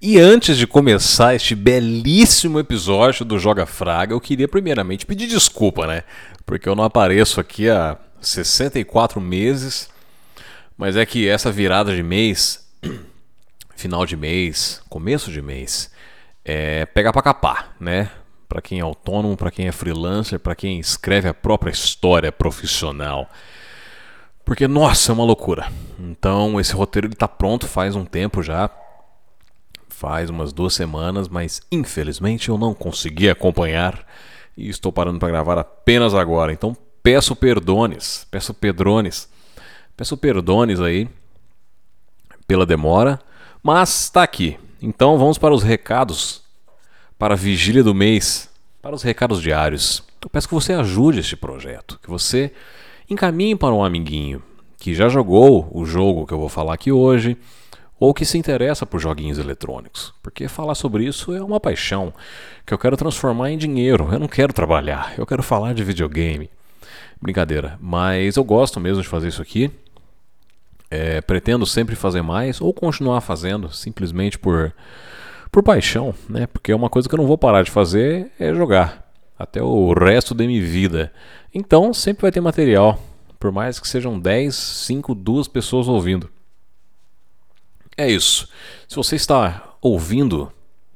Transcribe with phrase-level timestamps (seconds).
[0.00, 5.88] E antes de começar este belíssimo episódio do Joga Fraga, eu queria primeiramente pedir desculpa,
[5.88, 6.04] né?
[6.46, 9.90] Porque eu não apareço aqui há 64 meses,
[10.76, 12.64] mas é que essa virada de mês,
[13.74, 15.90] final de mês, começo de mês,
[16.44, 18.08] é pegar pra capar, né?
[18.48, 23.28] Para quem é autônomo, para quem é freelancer, para quem escreve a própria história profissional.
[24.44, 25.66] Porque, nossa, é uma loucura.
[25.98, 28.70] Então, esse roteiro ele tá pronto faz um tempo já.
[29.98, 34.06] Faz umas duas semanas, mas infelizmente eu não consegui acompanhar
[34.56, 36.52] e estou parando para gravar apenas agora.
[36.52, 39.28] Então, peço perdones, peço pedrones,
[39.96, 41.08] peço perdones aí
[42.46, 43.18] pela demora,
[43.60, 44.56] mas está aqui.
[44.80, 46.42] Então, vamos para os recados
[47.18, 48.48] para a vigília do mês,
[48.80, 50.04] para os recados diários.
[50.22, 52.52] Eu peço que você ajude este projeto, que você
[53.10, 54.40] encaminhe para um amiguinho
[54.78, 57.36] que já jogou o jogo que eu vou falar aqui hoje,
[57.98, 62.12] ou que se interessa por joguinhos eletrônicos, porque falar sobre isso é uma paixão
[62.64, 64.08] que eu quero transformar em dinheiro.
[64.12, 66.50] Eu não quero trabalhar, eu quero falar de videogame.
[67.20, 69.70] Brincadeira, mas eu gosto mesmo de fazer isso aqui.
[70.90, 74.72] É, pretendo sempre fazer mais ou continuar fazendo, simplesmente por
[75.50, 76.46] por paixão, né?
[76.46, 79.92] Porque é uma coisa que eu não vou parar de fazer é jogar até o
[79.92, 81.12] resto da minha vida.
[81.54, 83.00] Então sempre vai ter material,
[83.40, 86.28] por mais que sejam 10, 5, 2 pessoas ouvindo.
[87.98, 88.48] É isso.
[88.86, 90.52] Se você está ouvindo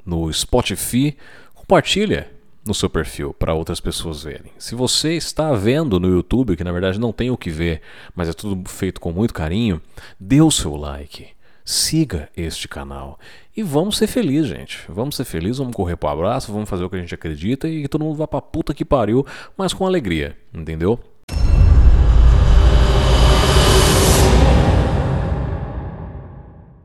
[0.07, 1.17] no Spotify,
[1.53, 2.31] compartilha
[2.65, 4.53] no seu perfil para outras pessoas verem.
[4.57, 7.83] Se você está vendo no YouTube, que na verdade não tem o que ver,
[8.15, 9.83] mas é tudo feito com muito carinho,
[10.19, 11.31] dê o seu like
[11.65, 13.19] siga este canal.
[13.57, 14.81] E vamos ser felizes, gente.
[14.89, 17.83] Vamos ser felizes, vamos correr pro abraço, vamos fazer o que a gente acredita e
[17.83, 20.99] que todo mundo vá pra puta que pariu, mas com alegria, entendeu?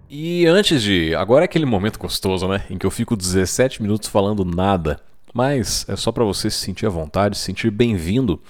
[0.09, 1.13] E antes de.
[1.15, 2.63] Agora é aquele momento gostoso, né?
[2.69, 4.99] Em que eu fico 17 minutos falando nada.
[5.33, 8.41] Mas é só para você se sentir à vontade, se sentir bem-vindo.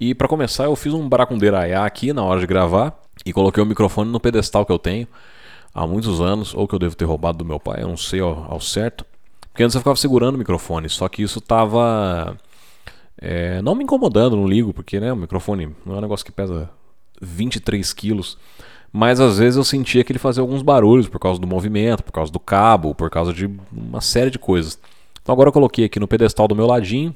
[0.00, 3.66] E para começar, eu fiz um baracundeiraiá aqui na hora de gravar e coloquei o
[3.66, 5.06] microfone no pedestal que eu tenho
[5.74, 8.20] há muitos anos, ou que eu devo ter roubado do meu pai, eu não sei
[8.20, 9.04] ao, ao certo.
[9.48, 12.36] Porque antes eu ficava segurando o microfone, só que isso tava.
[13.20, 16.32] É, não me incomodando, não ligo, porque né, o microfone não é um negócio que
[16.32, 16.70] pesa
[17.20, 18.38] 23 quilos.
[18.92, 22.12] Mas às vezes eu sentia que ele fazia alguns barulhos por causa do movimento, por
[22.12, 24.78] causa do cabo, por causa de uma série de coisas.
[25.22, 27.14] Então agora eu coloquei aqui no pedestal do meu ladinho.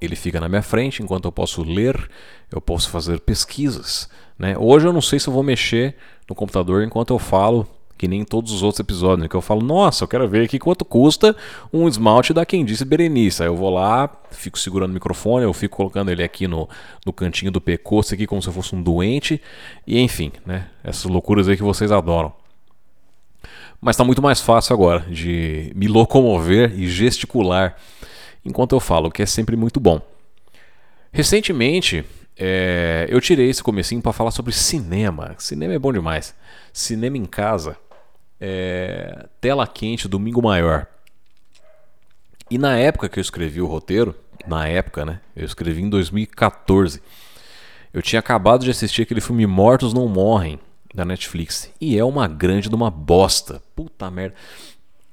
[0.00, 2.10] Ele fica na minha frente enquanto eu posso ler,
[2.50, 4.08] eu posso fazer pesquisas.
[4.38, 4.56] Né?
[4.58, 5.96] Hoje eu não sei se eu vou mexer
[6.28, 7.66] no computador enquanto eu falo,
[7.96, 9.28] que nem todos os outros episódios, né?
[9.28, 11.34] que eu falo, nossa, eu quero ver aqui quanto custa
[11.72, 13.42] um esmalte da Quem Disse Berenice.
[13.42, 16.68] Aí eu vou lá, fico segurando o microfone, eu fico colocando ele aqui no,
[17.04, 19.40] no cantinho do pescoço, aqui como se eu fosse um doente,
[19.86, 20.68] e enfim, né?
[20.84, 22.32] Essas loucuras aí que vocês adoram.
[23.80, 27.76] Mas está muito mais fácil agora de me locomover e gesticular
[28.44, 30.00] enquanto eu falo, o que é sempre muito bom.
[31.12, 32.04] Recentemente,
[32.38, 35.34] é, eu tirei esse comecinho para falar sobre cinema.
[35.38, 36.34] Cinema é bom demais.
[36.72, 37.76] Cinema em casa.
[38.40, 40.86] É, tela quente, domingo maior.
[42.50, 44.14] E na época que eu escrevi o roteiro,
[44.46, 45.20] na época, né?
[45.34, 47.02] Eu escrevi em 2014.
[47.92, 50.60] Eu tinha acabado de assistir aquele filme Mortos Não Morrem
[50.94, 51.70] da Netflix.
[51.80, 53.62] E é uma grande de uma bosta.
[53.74, 54.34] Puta merda.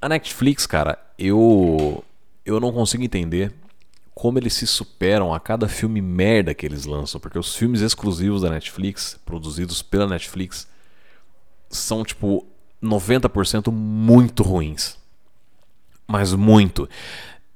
[0.02, 2.04] A Netflix, cara, eu
[2.46, 3.54] eu não consigo entender
[4.14, 8.42] como eles se superam a cada filme merda que eles lançam, porque os filmes exclusivos
[8.42, 10.68] da Netflix, produzidos pela Netflix,
[11.70, 12.46] são tipo
[12.84, 14.98] 90% muito ruins.
[16.06, 16.88] Mas muito.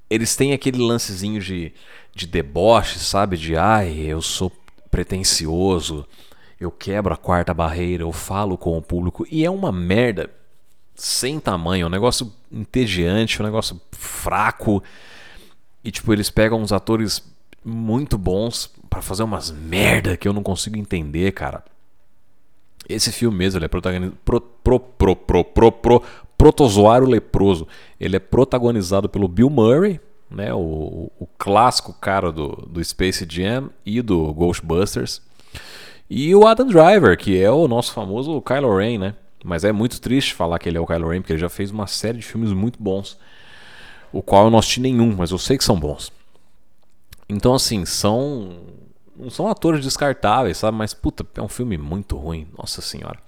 [0.10, 1.74] Eles têm aquele lancezinho de,
[2.16, 3.38] de deboche, sabe?
[3.38, 4.52] De ai, eu sou
[4.90, 6.08] pretencioso,
[6.60, 9.28] eu quebro a quarta barreira, eu falo com o público.
[9.30, 10.30] E é uma merda
[10.96, 14.82] sem tamanho, é um negócio entediante, um negócio fraco.
[15.84, 17.22] E tipo, eles pegam uns atores
[17.64, 21.64] muito bons para fazer umas merda que eu não consigo entender, cara.
[22.88, 24.18] Esse filme mesmo, ele é protagonizado.
[24.24, 26.04] Pro, pro, pro, pro, pro, pro,
[26.38, 27.68] protozoário leproso.
[28.00, 33.70] Ele é protagonizado pelo Bill Murray, né, o, o clássico cara do, do Space Jam
[33.86, 35.22] e do Ghostbusters.
[36.10, 39.16] E o Adam Driver, que é o nosso famoso Kylo Ren, né?
[39.44, 41.72] Mas é muito triste falar que ele é o Kylo Ren, porque ele já fez
[41.72, 43.18] uma série de filmes muito bons
[44.12, 46.12] o qual eu não assisti nenhum, mas eu sei que são bons.
[47.30, 48.58] Então, assim, são.
[49.18, 50.78] Não são atores descartáveis, sabe?
[50.78, 53.20] Mas, puta, é um filme muito ruim, nossa senhora.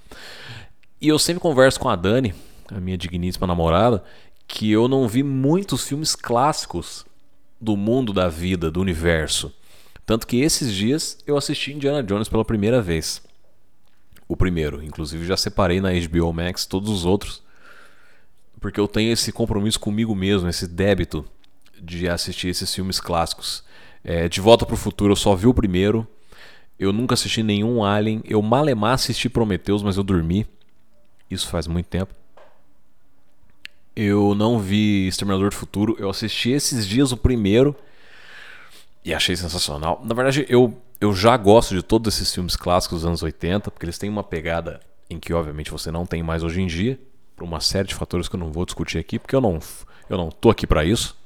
[1.02, 2.34] E eu sempre converso com a Dani,
[2.68, 4.04] a minha digníssima namorada,
[4.48, 7.06] que eu não vi muitos filmes clássicos
[7.60, 9.54] do mundo da vida, do universo.
[10.06, 13.22] Tanto que esses dias eu assisti Indiana Jones pela primeira vez.
[14.28, 17.42] O primeiro, inclusive já separei na HBO Max todos os outros
[18.60, 21.26] porque eu tenho esse compromisso comigo mesmo, esse débito
[21.82, 23.64] de assistir esses filmes clássicos.
[24.04, 26.08] É, de Volta para o Futuro eu só vi o primeiro.
[26.80, 28.22] Eu nunca assisti nenhum Alien.
[28.26, 30.48] Eu malemar assisti Prometheus, mas eu dormi.
[31.30, 32.14] Isso faz muito tempo.
[33.96, 35.96] Eu não vi Exterminador do Futuro.
[36.00, 37.76] Eu assisti esses dias o primeiro
[39.04, 40.02] e achei sensacional.
[40.04, 43.86] Na verdade, eu, eu já gosto de todos esses filmes clássicos dos anos 80, porque
[43.86, 44.80] eles têm uma pegada
[45.10, 47.00] em que, obviamente, você não tem mais hoje em dia,
[47.36, 49.60] por uma série de fatores que eu não vou discutir aqui, porque eu não,
[50.10, 51.19] eu não tô aqui para isso.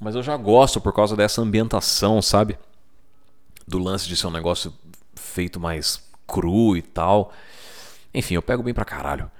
[0.00, 2.58] Mas eu já gosto por causa dessa ambientação, sabe?
[3.68, 4.72] Do lance de ser um negócio
[5.14, 7.32] feito mais cru e tal.
[8.14, 9.30] Enfim, eu pego bem pra caralho.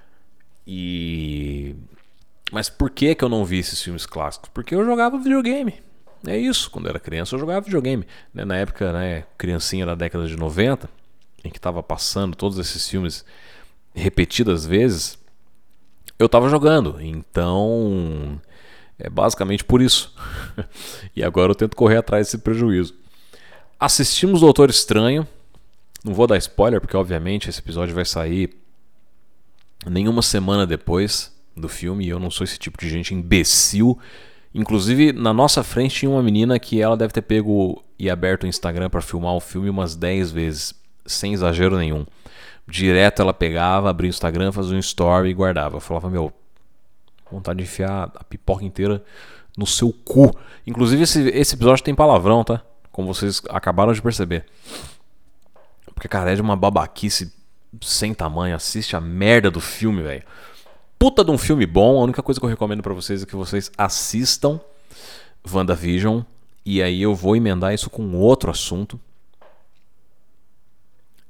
[0.66, 1.74] E.
[2.52, 4.50] Mas por que, que eu não vi esses filmes clássicos?
[4.52, 5.82] Porque eu jogava videogame.
[6.26, 8.06] É isso, quando era criança eu jogava videogame.
[8.34, 10.90] Né, na época, né, criancinha da década de 90,
[11.42, 13.24] em que estava passando todos esses filmes
[13.94, 15.18] repetidas vezes,
[16.18, 17.00] eu estava jogando.
[17.00, 18.40] Então,
[19.00, 20.14] é basicamente por isso.
[21.14, 22.94] e agora eu tento correr atrás desse prejuízo.
[23.78, 25.26] Assistimos Doutor Estranho.
[26.04, 28.56] Não vou dar spoiler, porque obviamente esse episódio vai sair
[29.86, 32.06] nenhuma semana depois do filme.
[32.06, 33.98] E eu não sou esse tipo de gente imbecil
[34.54, 38.46] Inclusive, na nossa frente tinha uma menina que ela deve ter pego e aberto o
[38.46, 40.74] Instagram para filmar o filme umas 10 vezes,
[41.06, 42.04] sem exagero nenhum.
[42.66, 45.76] Direto ela pegava, abria o Instagram, fazia um story e guardava.
[45.76, 46.32] Eu falava, meu,
[47.30, 49.02] vontade de enfiar a pipoca inteira
[49.56, 50.34] no seu cu.
[50.66, 52.62] Inclusive, esse, esse episódio tem palavrão, tá?
[52.90, 54.46] Como vocês acabaram de perceber.
[55.94, 57.32] Porque, cara, é de uma babaquice
[57.80, 58.54] sem tamanho.
[58.54, 60.24] Assiste a merda do filme, velho
[61.00, 61.98] puta de um filme bom.
[61.98, 64.60] A única coisa que eu recomendo para vocês é que vocês assistam
[65.50, 66.20] WandaVision.
[66.62, 69.00] E aí eu vou emendar isso com outro assunto.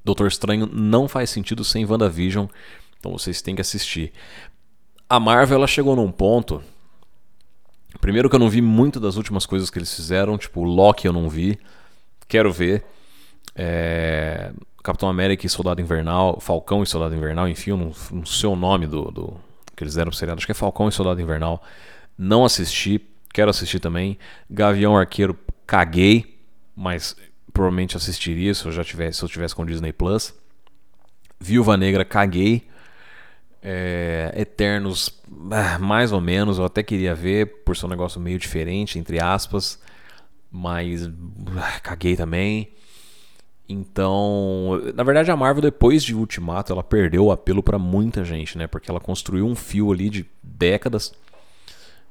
[0.05, 2.47] Doutor Estranho não faz sentido sem WandaVision.
[2.99, 4.13] Então vocês têm que assistir.
[5.11, 6.63] A Marvel ela chegou num ponto.
[8.01, 10.39] Primeiro que eu não vi muito das últimas coisas que eles fizeram.
[10.39, 11.59] Tipo, Loki eu não vi.
[12.29, 12.85] Quero ver.
[13.57, 14.53] É...
[14.83, 16.41] Capitão América e Soldado Invernal.
[16.41, 17.49] Falcão e Soldado Invernal.
[17.49, 19.37] Enfim, não, não sei o nome do, do
[19.81, 21.63] que eles deram pro seriado, acho que é Falcão e Soldado Invernal.
[22.17, 23.01] Não assisti,
[23.33, 24.19] quero assistir também.
[24.49, 26.39] Gavião Arqueiro, caguei,
[26.77, 27.17] mas
[27.51, 30.35] provavelmente assistiria se eu já tivesse, se eu tivesse com Disney Plus.
[31.41, 32.69] Viúva Negra, caguei.
[33.63, 35.21] É, Eternos,
[35.51, 39.23] ah, mais ou menos, eu até queria ver, por ser um negócio meio diferente, entre
[39.23, 39.79] aspas,
[40.51, 41.07] mas
[41.57, 42.71] ah, caguei também.
[43.69, 48.59] Então, na verdade, a Marvel, depois de Ultimato, ela perdeu o apelo para muita gente,
[48.59, 48.67] né?
[48.67, 51.13] Porque ela construiu um fio ali de décadas.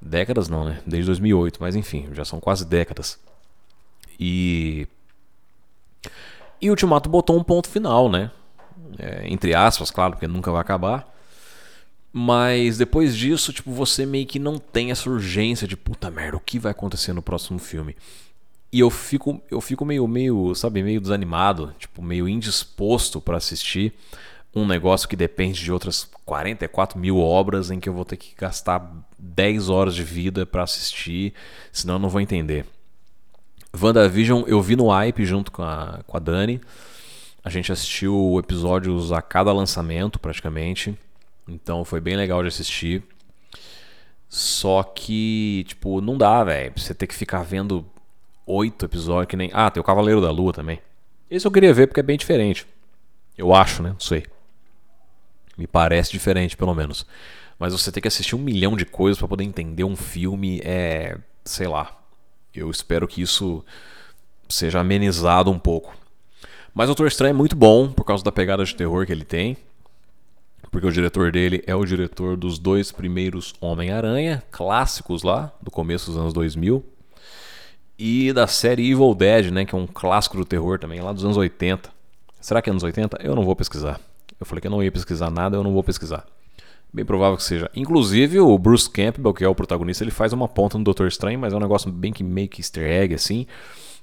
[0.01, 0.81] Décadas não, né?
[0.85, 3.19] Desde 2008, mas enfim, já são quase décadas.
[4.17, 4.87] E.
[6.61, 8.31] E Ultimato botou um ponto final, né?
[8.97, 11.08] É, entre aspas, claro, porque nunca vai acabar.
[12.11, 16.39] Mas depois disso, tipo, você meio que não tem essa urgência de puta merda, o
[16.39, 17.95] que vai acontecer no próximo filme?
[18.71, 23.93] E eu fico, eu fico meio, meio, sabe, meio desanimado, tipo, meio indisposto para assistir
[24.55, 28.33] um negócio que depende de outras 44 mil obras em que eu vou ter que
[28.35, 31.33] gastar 10 horas de vida para assistir,
[31.71, 32.65] senão eu não vou entender.
[33.79, 36.59] WandaVision eu vi no hype junto com a, com a Dani.
[37.43, 40.97] A gente assistiu episódios a cada lançamento, praticamente.
[41.49, 43.03] Então foi bem legal de assistir.
[44.27, 46.71] Só que, tipo, não dá, velho.
[46.75, 47.85] Você ter que ficar vendo
[48.45, 49.49] oito episódios que nem.
[49.53, 50.79] Ah, tem o Cavaleiro da Lua também.
[51.29, 52.67] Esse eu queria ver porque é bem diferente.
[53.37, 53.89] Eu acho, né?
[53.89, 54.25] Não sei.
[55.57, 57.05] Me parece diferente, pelo menos.
[57.57, 60.61] Mas você tem que assistir um milhão de coisas para poder entender um filme.
[60.63, 61.17] É.
[61.43, 61.97] Sei lá.
[62.53, 63.63] Eu espero que isso
[64.47, 65.95] seja amenizado um pouco.
[66.73, 69.25] Mas o Doutor Estranho é muito bom por causa da pegada de terror que ele
[69.25, 69.57] tem.
[70.71, 76.11] Porque o diretor dele é o diretor dos dois primeiros Homem-Aranha, clássicos lá, do começo
[76.11, 76.85] dos anos 2000
[77.99, 81.25] e da série Evil Dead, né, que é um clássico do terror também, lá dos
[81.25, 81.89] anos 80.
[82.39, 83.19] Será que é anos 80?
[83.21, 83.99] Eu não vou pesquisar.
[84.39, 86.25] Eu falei que eu não ia pesquisar nada, eu não vou pesquisar.
[86.93, 87.69] Bem provável que seja.
[87.75, 91.37] Inclusive, o Bruce Campbell, que é o protagonista, ele faz uma ponta no Doutor Estranho,
[91.37, 93.45] mas é um negócio bem que meio que easter egg, assim.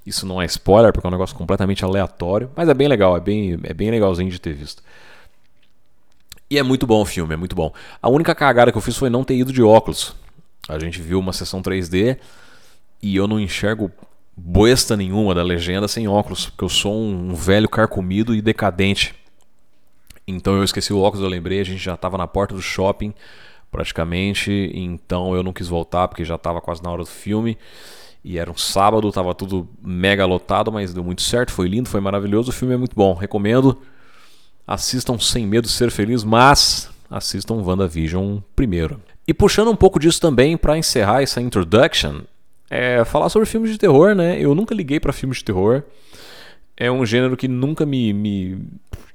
[0.04, 2.50] Isso não é spoiler, porque é um negócio completamente aleatório.
[2.54, 4.82] Mas é bem legal, é bem, é bem legalzinho de ter visto.
[6.48, 7.72] E é muito bom o filme, é muito bom.
[8.00, 10.14] A única cagada que eu fiz foi não ter ido de óculos.
[10.68, 12.18] A gente viu uma sessão 3D
[13.02, 13.90] e eu não enxergo
[14.36, 19.14] boesta nenhuma da legenda sem óculos, porque eu sou um velho carcomido e decadente.
[20.26, 23.14] Então eu esqueci o óculos, eu lembrei, a gente já estava na porta do shopping
[23.70, 27.58] praticamente, então eu não quis voltar porque já estava quase na hora do filme.
[28.24, 32.00] E era um sábado, estava tudo mega lotado, mas deu muito certo, foi lindo, foi
[32.00, 32.50] maravilhoso.
[32.50, 33.80] O filme é muito bom, recomendo.
[34.66, 39.00] Assistam sem medo de ser feliz, mas assistam WandaVision primeiro.
[39.26, 42.23] E puxando um pouco disso também para encerrar essa introduction,
[42.68, 44.40] é falar sobre filmes de terror, né?
[44.40, 45.82] Eu nunca liguei para filmes de terror.
[46.76, 48.58] É um gênero que nunca me, me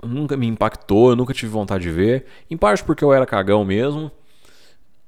[0.04, 2.26] nunca me impactou, eu nunca tive vontade de ver.
[2.50, 4.12] Em parte porque eu era cagão mesmo.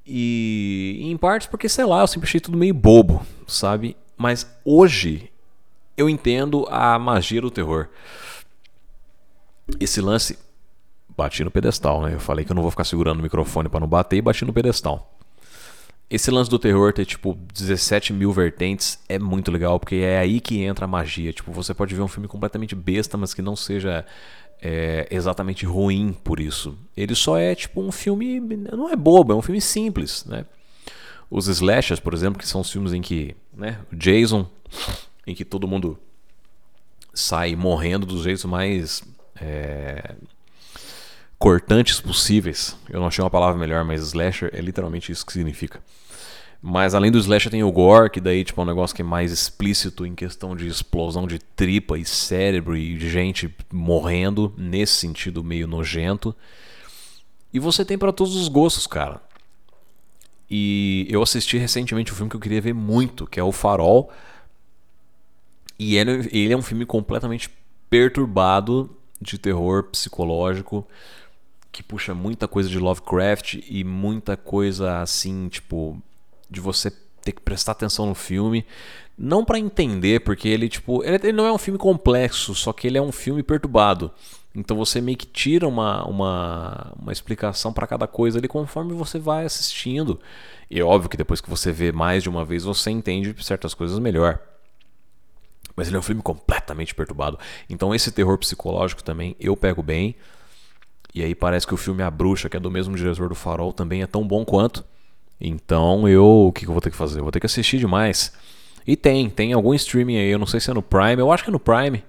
[0.06, 3.96] E em parte porque, sei lá, eu sempre achei tudo meio bobo, sabe?
[4.18, 5.30] Mas hoje
[5.98, 7.88] eu entendo a magia do terror.
[9.80, 10.38] Esse lance.
[11.16, 12.16] Bati no pedestal, né?
[12.16, 14.44] Eu falei que eu não vou ficar segurando o microfone para não bater e bati
[14.46, 15.16] no pedestal.
[16.10, 20.40] Esse lance do terror ter, tipo, 17 mil vertentes é muito legal, porque é aí
[20.40, 21.32] que entra a magia.
[21.32, 24.06] Tipo, você pode ver um filme completamente besta, mas que não seja
[24.62, 26.78] é, exatamente ruim por isso.
[26.96, 28.40] Ele só é, tipo, um filme.
[28.40, 30.46] Não é bobo, é um filme simples, né?
[31.30, 33.80] Os slashers, por exemplo, que são os filmes em que, né?
[33.92, 34.48] O Jason,
[35.26, 35.98] em que todo mundo
[37.14, 39.04] sai morrendo dos jeitos mais
[39.40, 40.16] é,
[41.38, 42.78] cortantes possíveis.
[42.90, 45.82] Eu não achei uma palavra melhor, mas slasher é literalmente isso que significa.
[46.62, 49.06] Mas além do slasher tem o gore, que daí tipo, é um negócio que é
[49.06, 55.44] mais explícito em questão de explosão de tripa e cérebro e gente morrendo, nesse sentido
[55.44, 56.34] meio nojento.
[57.54, 59.22] E você tem para todos os gostos, cara.
[60.50, 64.10] E eu assisti recentemente um filme que eu queria ver muito, que é O Farol.
[65.78, 67.50] E ele, ele é um filme completamente
[67.90, 70.88] perturbado de terror psicológico
[71.74, 76.00] que puxa muita coisa de Lovecraft e muita coisa assim, tipo,
[76.48, 76.92] de você
[77.24, 78.64] ter que prestar atenção no filme,
[79.18, 82.86] não para entender, porque ele tipo, ele, ele, não é um filme complexo, só que
[82.86, 84.12] ele é um filme perturbado.
[84.54, 89.18] Então você meio que tira uma, uma, uma explicação para cada coisa ali conforme você
[89.18, 90.20] vai assistindo.
[90.70, 93.74] E é óbvio que depois que você vê mais de uma vez, você entende certas
[93.74, 94.40] coisas melhor.
[95.76, 97.40] Mas ele é um filme completamente perturbado.
[97.70, 100.16] Então esse terror psicológico também eu pego bem.
[101.14, 103.72] E aí parece que o filme A Bruxa, que é do mesmo diretor do Farol,
[103.72, 104.84] também é tão bom quanto.
[105.40, 106.48] Então eu.
[106.48, 107.20] O que, eu vou ter que fazer?
[107.20, 108.34] Eu vou ter que assistir demais.
[108.86, 111.44] E tem, tem algum streaming aí, eu não sei se é no Prime, eu acho
[111.44, 112.04] que é no Prime.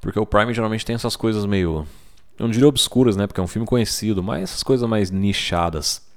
[0.00, 1.86] Porque o Prime geralmente tem essas coisas meio.
[2.38, 3.26] Eu não diria obscuras, né?
[3.26, 6.08] Porque é um filme conhecido, mas essas coisas mais nichadas.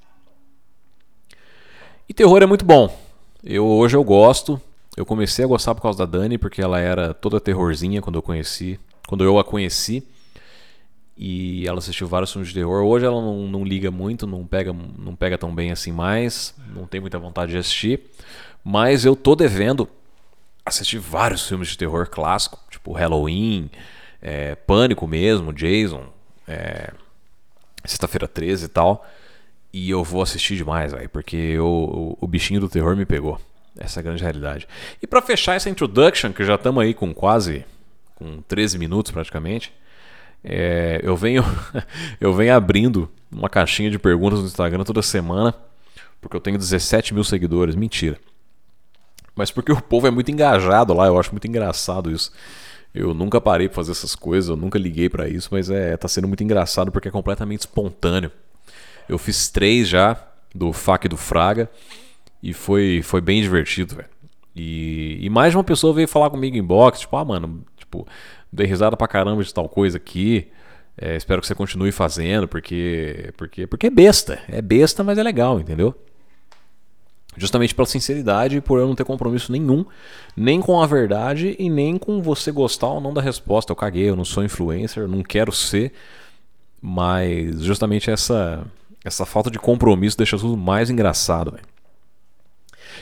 [2.08, 2.98] E terror é muito bom.
[3.44, 4.62] Eu hoje eu gosto.
[4.96, 8.22] Eu comecei a gostar por causa da Dani, porque ela era toda terrorzinha quando eu
[8.22, 10.04] conheci, quando eu a conheci.
[11.18, 12.84] E ela assistiu vários filmes de terror.
[12.84, 16.86] Hoje ela não, não liga muito, não pega, não pega tão bem assim mais, não
[16.86, 18.02] tem muita vontade de assistir.
[18.64, 19.88] Mas eu tô devendo
[20.66, 23.70] assistir vários filmes de terror clássico, tipo Halloween,
[24.22, 26.06] é, Pânico mesmo, Jason,
[26.48, 26.94] é,
[27.86, 29.06] Sexta-feira 13 e tal.
[29.72, 33.40] E eu vou assistir demais, véio, porque eu, o, o bichinho do terror me pegou.
[33.78, 34.68] Essa é a grande realidade.
[35.02, 37.66] E para fechar essa introduction, que já estamos aí com quase
[38.16, 39.74] com 13 minutos praticamente,
[40.44, 41.44] é, eu venho
[42.22, 45.54] eu venho abrindo uma caixinha de perguntas no Instagram toda semana,
[46.22, 47.76] porque eu tenho 17 mil seguidores.
[47.76, 48.18] Mentira.
[49.36, 52.32] Mas porque o povo é muito engajado lá, eu acho muito engraçado isso.
[52.94, 56.08] Eu nunca parei para fazer essas coisas, eu nunca liguei para isso, mas é tá
[56.08, 58.32] sendo muito engraçado porque é completamente espontâneo.
[59.10, 60.16] Eu fiz três já
[60.54, 61.70] do FAC do Fraga.
[62.44, 64.10] E foi, foi bem divertido, velho.
[64.54, 68.06] E, e, mais uma pessoa veio falar comigo em box, tipo, ah, mano, tipo,
[68.52, 70.48] dei risada pra caramba de tal coisa aqui.
[70.98, 74.40] É, espero que você continue fazendo, porque, porque, porque é besta.
[74.50, 75.96] É besta, mas é legal, entendeu?
[77.38, 79.86] Justamente pela sinceridade e por eu não ter compromisso nenhum,
[80.36, 83.72] nem com a verdade e nem com você gostar ou não da resposta.
[83.72, 85.94] Eu caguei, eu não sou influencer, não quero ser,
[86.82, 88.68] mas justamente essa,
[89.04, 91.73] essa falta de compromisso deixa tudo mais engraçado, velho.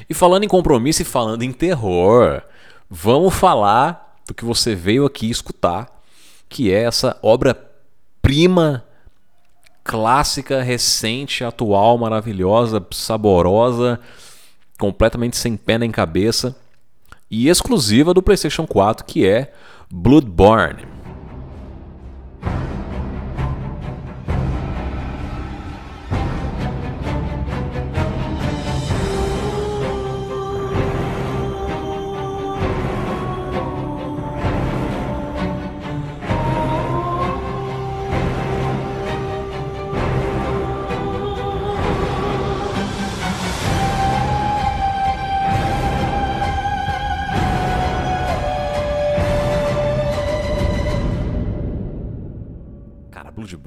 [0.10, 2.42] E falando em compromisso e falando em terror,
[2.90, 6.02] vamos falar do que você veio aqui escutar,
[6.48, 8.84] que é essa obra-prima
[9.84, 14.00] clássica, recente, atual, maravilhosa, saborosa,
[14.78, 16.56] completamente sem pé nem cabeça
[17.30, 19.54] e exclusiva do PlayStation 4, que é
[19.90, 20.91] Bloodborne.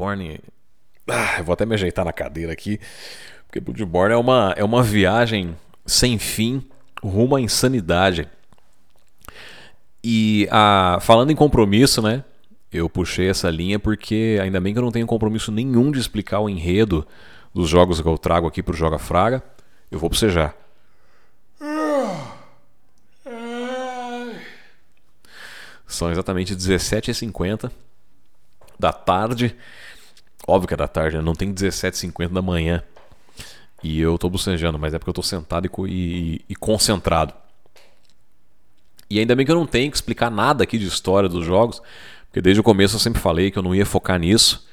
[0.04, 0.40] Bloodborne.
[1.08, 2.78] Ah, eu vou até me ajeitar na cadeira aqui.
[3.46, 5.56] Porque Bloodborne é uma, é uma viagem
[5.86, 6.66] sem fim
[7.02, 8.28] rumo à insanidade.
[10.02, 12.22] E a, falando em compromisso, né?
[12.70, 16.40] Eu puxei essa linha porque ainda bem que eu não tenho compromisso nenhum de explicar
[16.40, 17.06] o enredo
[17.54, 19.42] dos jogos que eu trago aqui pro Joga Fraga.
[19.90, 20.54] Eu vou bocejar.
[25.86, 27.70] São exatamente 17h50
[28.78, 29.56] da tarde.
[30.46, 31.22] Óbvio que é da tarde, né?
[31.22, 32.82] não tem 17h50 da manhã.
[33.82, 37.34] E eu tô bocejando, mas é porque eu tô sentado e, e, e, concentrado.
[39.10, 41.82] E ainda bem que eu não tenho que explicar nada aqui de história dos jogos,
[42.26, 44.66] porque desde o começo eu sempre falei que eu não ia focar nisso.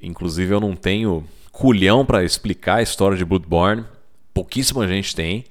[0.00, 3.84] Inclusive eu não tenho culhão para explicar a história de Bloodborne.
[4.32, 5.44] Pouquíssima gente tem.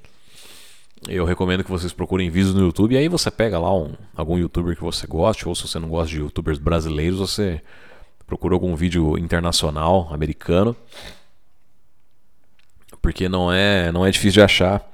[1.07, 4.37] Eu recomendo que vocês procurem vídeos no YouTube e aí você pega lá um, algum
[4.37, 7.61] youtuber que você goste, ou se você não gosta de youtubers brasileiros, você
[8.29, 10.75] procura algum vídeo internacional, americano.
[13.01, 14.87] Porque não é, não é difícil de achar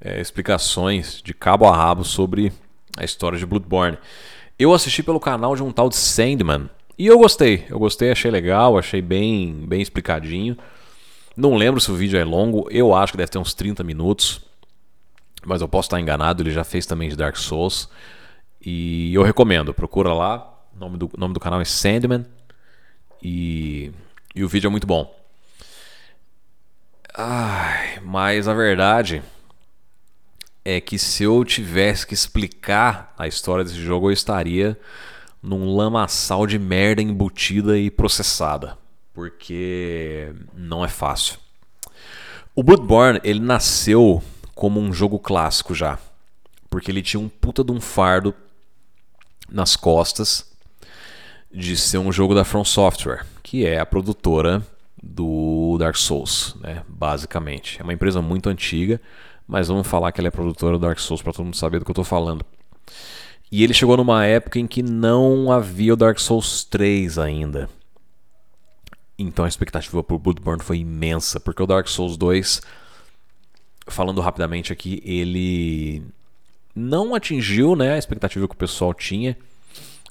[0.00, 2.52] é, explicações de cabo a rabo sobre
[2.98, 3.96] a história de Bloodborne.
[4.58, 6.68] Eu assisti pelo canal de um tal de Sandman
[6.98, 7.64] e eu gostei.
[7.70, 10.58] Eu gostei, achei legal, achei bem, bem explicadinho.
[11.36, 14.40] Não lembro se o vídeo é longo, eu acho que deve ter uns 30 minutos.
[15.46, 17.88] Mas eu posso estar enganado, ele já fez também de Dark Souls.
[18.60, 20.46] E eu recomendo, procura lá.
[20.74, 22.26] O nome do, nome do canal é Sandman.
[23.22, 23.92] E,
[24.34, 25.14] e o vídeo é muito bom.
[27.14, 29.22] Ai, mas a verdade
[30.64, 34.78] é que se eu tivesse que explicar a história desse jogo, eu estaria
[35.42, 38.78] num lamaçal de merda embutida e processada.
[39.12, 41.38] Porque não é fácil.
[42.54, 44.22] O Bloodborne, ele nasceu
[44.54, 45.98] como um jogo clássico já.
[46.68, 48.34] Porque ele tinha um puta de um fardo
[49.50, 50.49] nas costas
[51.52, 54.64] de ser um jogo da From Software, que é a produtora
[55.02, 56.82] do Dark Souls, né?
[56.88, 57.80] Basicamente.
[57.80, 59.00] É uma empresa muito antiga,
[59.46, 61.84] mas vamos falar que ela é produtora do Dark Souls para todo mundo saber do
[61.84, 62.44] que eu estou falando.
[63.50, 67.68] E ele chegou numa época em que não havia o Dark Souls 3 ainda.
[69.18, 72.62] Então a expectativa por Bloodborne foi imensa, porque o Dark Souls 2
[73.90, 76.02] falando rapidamente aqui, ele
[76.74, 79.36] não atingiu né, a expectativa que o pessoal tinha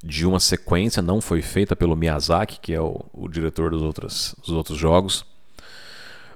[0.03, 4.35] de uma sequência, não foi feita pelo Miyazaki, que é o, o diretor dos outros,
[4.39, 5.25] dos outros jogos.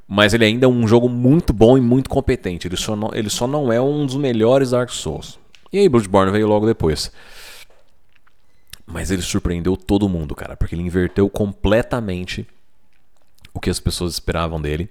[0.08, 2.68] Mas ele ainda é um jogo muito bom e muito competente.
[2.68, 5.40] Ele só, não, ele só não é um dos melhores Dark Souls.
[5.72, 7.12] E aí Bloodborne veio logo depois.
[8.86, 12.46] Mas ele surpreendeu todo mundo, cara, porque ele inverteu completamente
[13.54, 14.90] o que as pessoas esperavam dele.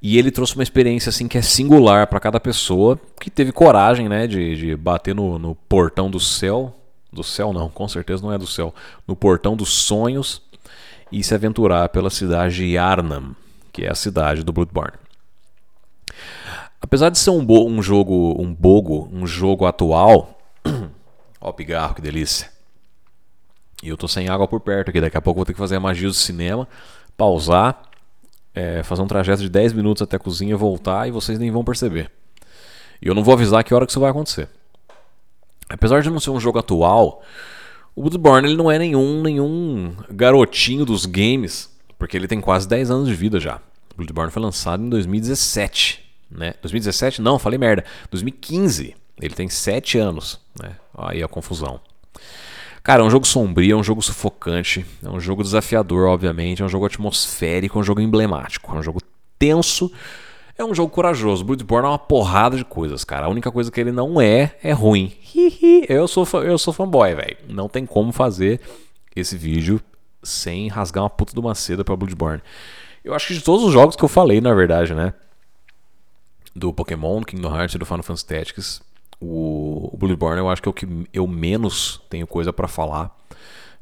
[0.00, 4.08] E ele trouxe uma experiência assim que é singular para cada pessoa que teve coragem,
[4.08, 6.77] né, de, de bater no, no, portão do céu,
[7.12, 8.74] do céu não, com certeza não é do céu,
[9.06, 10.42] no portão dos sonhos
[11.10, 13.34] e se aventurar pela cidade de Yarnam,
[13.72, 14.98] que é a cidade do Bloodborne.
[16.80, 20.38] Apesar de ser um, um jogo, um bogo, um jogo atual,
[21.40, 22.50] ó pigarro que delícia.
[23.82, 25.76] E eu tô sem água por perto aqui, daqui a pouco vou ter que fazer
[25.76, 26.68] a magia do cinema,
[27.16, 27.88] pausar
[28.58, 31.62] é, fazer um trajeto de 10 minutos até a cozinha, voltar e vocês nem vão
[31.62, 32.10] perceber.
[33.00, 34.48] E eu não vou avisar que hora que isso vai acontecer.
[35.68, 37.22] Apesar de não ser um jogo atual,
[37.94, 42.90] o Bloodborne ele não é nenhum, nenhum garotinho dos games, porque ele tem quase 10
[42.90, 43.56] anos de vida já.
[43.92, 46.54] O Bloodborne foi lançado em 2017, né?
[46.62, 47.20] 2017?
[47.20, 47.84] Não, falei merda.
[48.10, 48.94] 2015.
[49.20, 50.76] Ele tem 7 anos, né?
[50.96, 51.80] Aí a confusão.
[52.82, 56.64] Cara, é um jogo sombrio, é um jogo sufocante, é um jogo desafiador, obviamente, é
[56.64, 59.00] um jogo atmosférico, é um jogo emblemático, é um jogo
[59.38, 59.92] tenso,
[60.58, 61.44] é um jogo corajoso.
[61.44, 63.26] Bloodborne é uma porrada de coisas, cara.
[63.26, 65.12] A única coisa que ele não é é ruim.
[65.88, 67.36] eu sou eu sou fanboy, velho.
[67.48, 68.60] Não tem como fazer
[69.14, 69.80] esse vídeo
[70.22, 72.42] sem rasgar uma puta de uma seda para Bloodborne.
[73.04, 75.14] Eu acho que de todos os jogos que eu falei, na verdade, né?
[76.54, 78.82] Do Pokémon, Kingdom Hearts e do Final Fantasy Tactics,
[79.20, 83.16] o Bloodborne eu acho que é o que eu menos tenho coisa para falar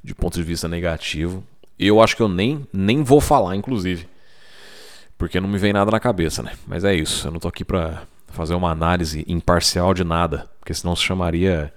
[0.05, 1.43] de ponto de vista negativo.
[1.79, 4.07] Eu acho que eu nem, nem vou falar, inclusive.
[5.19, 6.53] Porque não me vem nada na cabeça, né?
[6.67, 7.27] Mas é isso.
[7.27, 10.49] Eu não tô aqui pra fazer uma análise imparcial de nada.
[10.61, 11.73] Porque senão se chamaria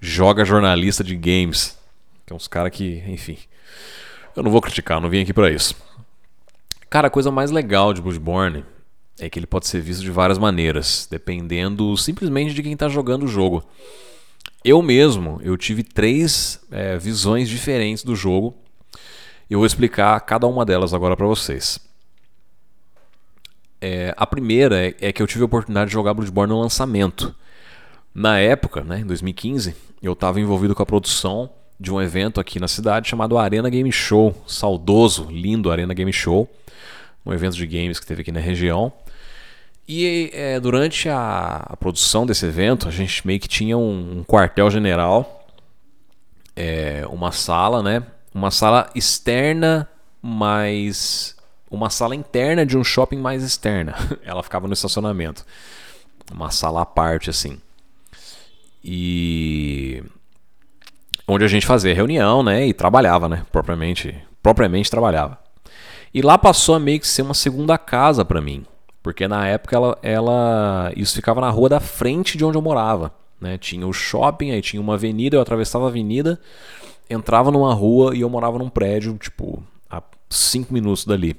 [0.00, 1.78] Joga Jornalista de Games.
[2.26, 3.38] Que é uns caras que, enfim.
[4.34, 5.74] Eu não vou criticar, não vim aqui para isso.
[6.88, 8.64] Cara, a coisa mais legal de Bloodborne
[9.18, 13.24] é que ele pode ser visto de várias maneiras, dependendo simplesmente de quem está jogando
[13.24, 13.64] o jogo.
[14.64, 18.56] Eu mesmo, eu tive três é, visões diferentes do jogo.
[19.50, 21.80] Eu vou explicar cada uma delas agora para vocês.
[23.80, 27.34] É, a primeira é, é, que eu tive a oportunidade de jogar Bloodborne no lançamento.
[28.14, 32.58] Na época, né, em 2015, eu estava envolvido com a produção de um evento aqui
[32.58, 34.34] na cidade chamado Arena Game Show.
[34.46, 36.48] Saudoso, lindo Arena Game Show.
[37.24, 38.92] Um evento de games que teve aqui na região.
[39.86, 44.24] E é, durante a, a, produção desse evento, a gente meio que tinha um, um
[44.24, 45.38] quartel-general
[46.58, 48.02] é, uma sala, né?
[48.34, 49.88] Uma sala externa,
[50.20, 51.36] mas
[51.70, 53.94] uma sala interna de um shopping mais externa.
[54.24, 55.44] Ela ficava no estacionamento.
[56.32, 57.58] Uma sala à parte, assim.
[58.84, 60.02] E.
[61.26, 62.66] Onde a gente fazia reunião, né?
[62.66, 63.44] E trabalhava, né?
[63.52, 65.38] Propriamente, propriamente trabalhava.
[66.12, 68.64] E lá passou a meio que ser uma segunda casa para mim.
[69.02, 70.92] Porque na época ela, ela.
[70.96, 73.12] Isso ficava na rua da frente de onde eu morava.
[73.40, 73.56] Né?
[73.56, 76.40] Tinha o shopping, aí tinha uma avenida, eu atravessava a avenida,
[77.08, 81.36] entrava numa rua e eu morava num prédio, tipo, a 5 minutos dali.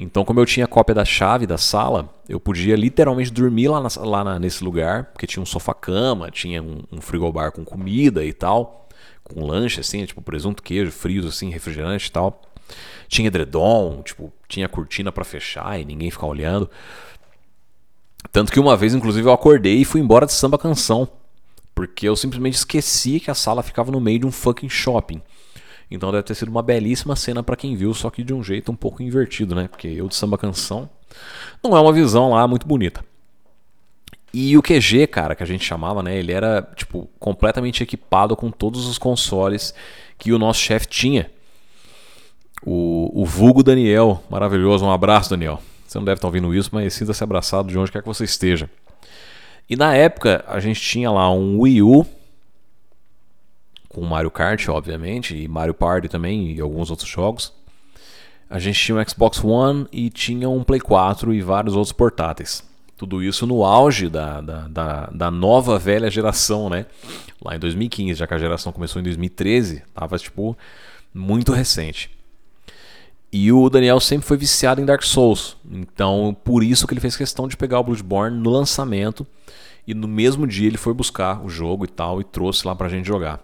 [0.00, 3.88] Então, como eu tinha cópia da chave da sala, eu podia literalmente dormir lá, na,
[3.98, 8.32] lá na, nesse lugar, porque tinha um sofá-cama, tinha um, um frigobar com comida e
[8.32, 8.88] tal,
[9.24, 12.40] com lanche, assim, tipo presunto, queijo, frios, assim, refrigerante e tal.
[13.08, 16.70] Tinha edredom, tipo, tinha cortina para fechar e ninguém ficar olhando.
[18.30, 21.08] Tanto que uma vez, inclusive, eu acordei e fui embora de samba canção.
[21.74, 25.20] Porque eu simplesmente esqueci que a sala ficava no meio de um fucking shopping.
[25.90, 28.70] Então deve ter sido uma belíssima cena para quem viu, só que de um jeito
[28.70, 29.68] um pouco invertido, né?
[29.68, 30.88] Porque eu de samba canção
[31.62, 33.04] não é uma visão lá muito bonita.
[34.32, 36.16] E o QG, cara, que a gente chamava, né?
[36.16, 39.74] Ele era, tipo, completamente equipado com todos os consoles
[40.18, 41.30] que o nosso chefe tinha.
[42.62, 44.84] O, o vulgo Daniel, maravilhoso.
[44.84, 45.62] Um abraço, Daniel.
[45.86, 48.68] Você não deve estar ouvindo isso, mas sinta-se abraçado de onde quer que você esteja.
[49.68, 52.06] E na época, a gente tinha lá um Wii U
[53.98, 57.52] com Mario Kart, obviamente, e Mario Party também, e alguns outros jogos.
[58.48, 62.62] A gente tinha um Xbox One e tinha um Play 4 e vários outros portáteis.
[62.96, 66.86] Tudo isso no auge da, da, da, da nova velha geração, né?
[67.44, 70.56] Lá em 2015, já que a geração começou em 2013, tava tipo
[71.12, 72.10] muito recente.
[73.30, 75.56] E o Daniel sempre foi viciado em Dark Souls.
[75.70, 79.26] Então, por isso que ele fez questão de pegar o Bloodborne no lançamento.
[79.86, 82.88] E no mesmo dia ele foi buscar o jogo e tal e trouxe lá pra
[82.88, 83.40] gente jogar.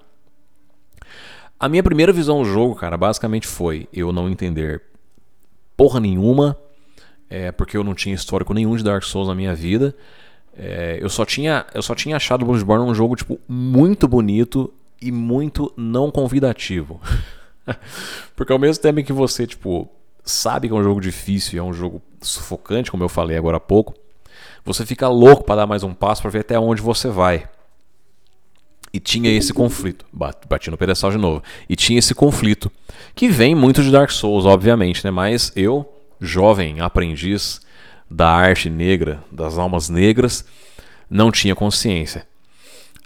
[1.65, 4.83] A minha primeira visão do jogo, cara, basicamente foi eu não entender
[5.75, 6.59] porra nenhuma,
[7.31, 9.97] é, porque eu não tinha histórico nenhum de Dark Souls na minha vida.
[10.55, 15.11] É, eu, só tinha, eu só tinha achado Bloodborne um jogo tipo, muito bonito e
[15.11, 17.01] muito não convidativo.
[18.37, 19.89] Porque ao mesmo tempo que você, tipo,
[20.23, 23.61] sabe que é um jogo difícil é um jogo sufocante, como eu falei agora há
[23.61, 23.95] pouco,
[24.67, 27.49] você fica louco para dar mais um passo para ver até onde você vai.
[28.95, 30.07] E tinha esse conflito.
[30.13, 31.43] Bati no pedestal de novo.
[31.69, 32.71] E tinha esse conflito.
[33.15, 35.11] Que vem muito de Dark Souls, obviamente, né?
[35.11, 35.87] Mas eu,
[36.21, 37.61] jovem aprendiz
[38.11, 40.45] da arte negra, das almas negras,
[41.11, 42.25] não tinha consciência.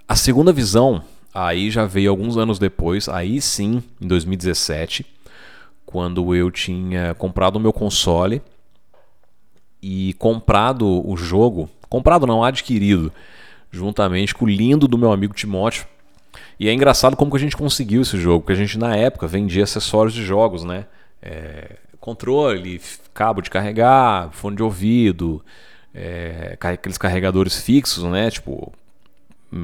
[0.06, 1.02] A segunda visão
[1.40, 5.06] Aí já veio alguns anos depois, aí sim, em 2017,
[5.86, 8.42] quando eu tinha comprado o meu console
[9.80, 13.12] e comprado o jogo, comprado não, adquirido,
[13.70, 15.86] juntamente com o lindo do meu amigo Timóteo.
[16.58, 19.26] E é engraçado como que a gente conseguiu esse jogo, porque a gente na época
[19.26, 20.86] vendia acessórios de jogos, né?
[21.22, 22.80] É, controle,
[23.14, 25.44] cabo de carregar, fone de ouvido,
[25.94, 28.30] é, aqueles carregadores fixos, né?
[28.30, 28.72] Tipo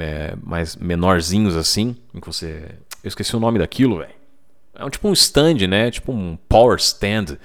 [0.01, 2.65] é, mais menorzinhos assim, em que você.
[3.03, 4.15] Eu esqueci o nome daquilo, velho.
[4.75, 5.91] É um tipo um stand, né?
[5.91, 7.39] Tipo um power stand.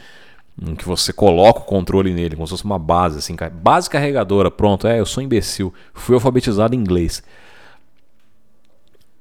[0.62, 3.36] Em que você coloca o controle nele, como se fosse uma base, assim.
[3.54, 4.88] Base carregadora, pronto.
[4.88, 5.74] É, eu sou imbecil.
[5.94, 7.24] Fui alfabetizado em inglês.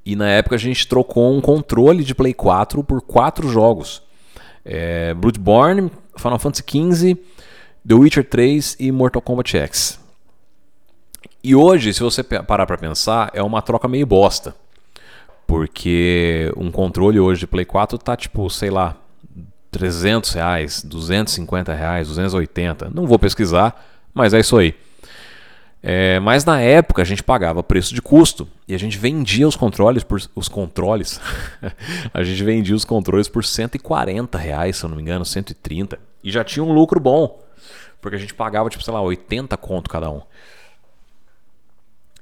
[0.04, 4.02] E na época a gente trocou um controle de Play 4 por quatro jogos:
[4.64, 7.16] é, Bloodborne, Final Fantasy XV,
[7.86, 10.00] The Witcher 3 e Mortal Kombat X.
[11.44, 14.56] E hoje, se você parar para pensar, é uma troca meio bosta.
[15.46, 18.96] Porque um controle hoje de Play 4 tá tipo, sei lá,
[19.70, 22.90] 300 reais, 250 reais, 280.
[22.94, 24.74] Não vou pesquisar, mas é isso aí.
[25.80, 29.54] É, mas na época a gente pagava preço de custo e a gente vendia os
[29.54, 31.20] controles por os controles.
[32.12, 35.98] a gente vendia os controles por 140 reais, se eu não me engano, 130.
[36.22, 37.40] E já tinha um lucro bom.
[38.00, 40.22] Porque a gente pagava, tipo, sei lá, 80 conto cada um.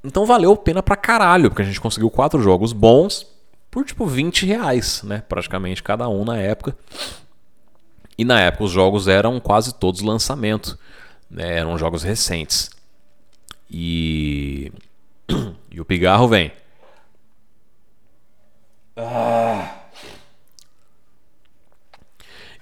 [0.04, 3.26] Então valeu a pena pra caralho, porque a gente conseguiu quatro jogos bons
[3.70, 5.22] por tipo 20 reais, né?
[5.28, 6.76] Praticamente cada um na época.
[8.18, 10.78] E na época os jogos eram quase todos lançamento,
[11.30, 11.58] né?
[11.58, 12.70] eram jogos recentes.
[13.70, 14.72] E.
[15.70, 16.50] E o pigarro vem.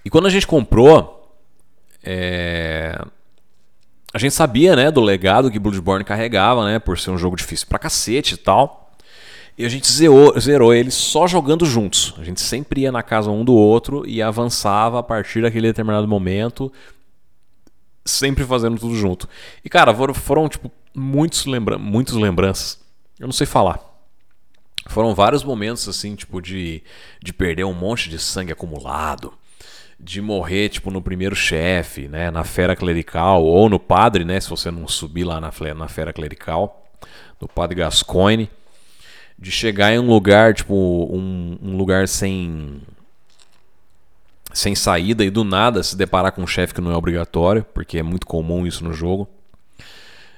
[0.04, 1.32] E quando a gente comprou,
[2.02, 2.98] é
[4.14, 7.66] a gente sabia, né, do legado que Bloodborne carregava, né, por ser um jogo difícil
[7.66, 8.83] pra cacete e tal.
[9.56, 12.14] E a gente zerou, zerou ele só jogando juntos.
[12.18, 16.08] A gente sempre ia na casa um do outro e avançava a partir daquele determinado
[16.08, 16.72] momento,
[18.04, 19.28] sempre fazendo tudo junto.
[19.64, 22.80] E cara, foram, foram tipo muitos, lembra muitos lembranças.
[23.18, 23.80] Eu não sei falar.
[24.88, 26.82] Foram vários momentos assim, tipo, de,
[27.22, 29.32] de perder um monte de sangue acumulado,
[29.98, 34.50] de morrer, tipo, no primeiro chefe, né, na fera clerical, ou no padre, né, se
[34.50, 36.86] você não subir lá na, na fera clerical,
[37.40, 38.50] no padre Gascoigne,
[39.44, 42.80] de chegar em um lugar, tipo, um, um lugar sem
[44.54, 47.98] sem saída e do nada se deparar com um chefe que não é obrigatório, porque
[47.98, 49.28] é muito comum isso no jogo.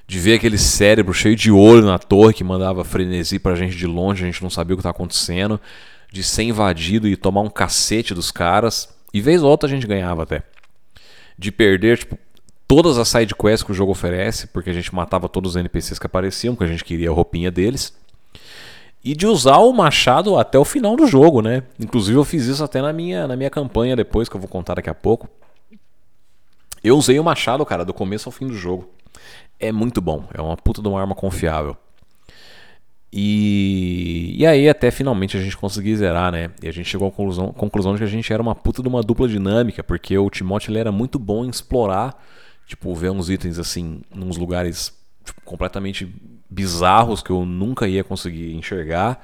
[0.09, 3.87] De ver aquele cérebro cheio de olho na torre que mandava frenesi pra gente de
[3.87, 5.61] longe, a gente não sabia o que tá acontecendo.
[6.11, 8.89] De ser invadido e tomar um cacete dos caras.
[9.15, 10.43] E vez ou outra a gente ganhava até.
[11.39, 12.19] De perder, tipo,
[12.67, 15.99] todas as side quests que o jogo oferece, porque a gente matava todos os NPCs
[15.99, 17.93] que apareciam, porque a gente queria a roupinha deles
[19.07, 21.63] e de usar o machado até o final do jogo, né?
[21.79, 24.75] Inclusive eu fiz isso até na minha, na minha campanha depois, que eu vou contar
[24.75, 25.29] daqui a pouco.
[26.83, 28.91] Eu usei o machado, cara, do começo ao fim do jogo.
[29.61, 31.77] É muito bom, é uma puta de uma arma confiável.
[33.13, 36.51] E, e aí até finalmente a gente conseguiu zerar, né?
[36.61, 38.89] E a gente chegou à conclusão, conclusão de que a gente era uma puta de
[38.89, 42.21] uma dupla dinâmica, porque o Timóteo ele era muito bom em explorar,
[42.67, 44.93] tipo, ver uns itens assim, nos lugares
[45.27, 46.11] tipo, completamente
[46.49, 49.23] bizarros que eu nunca ia conseguir enxergar.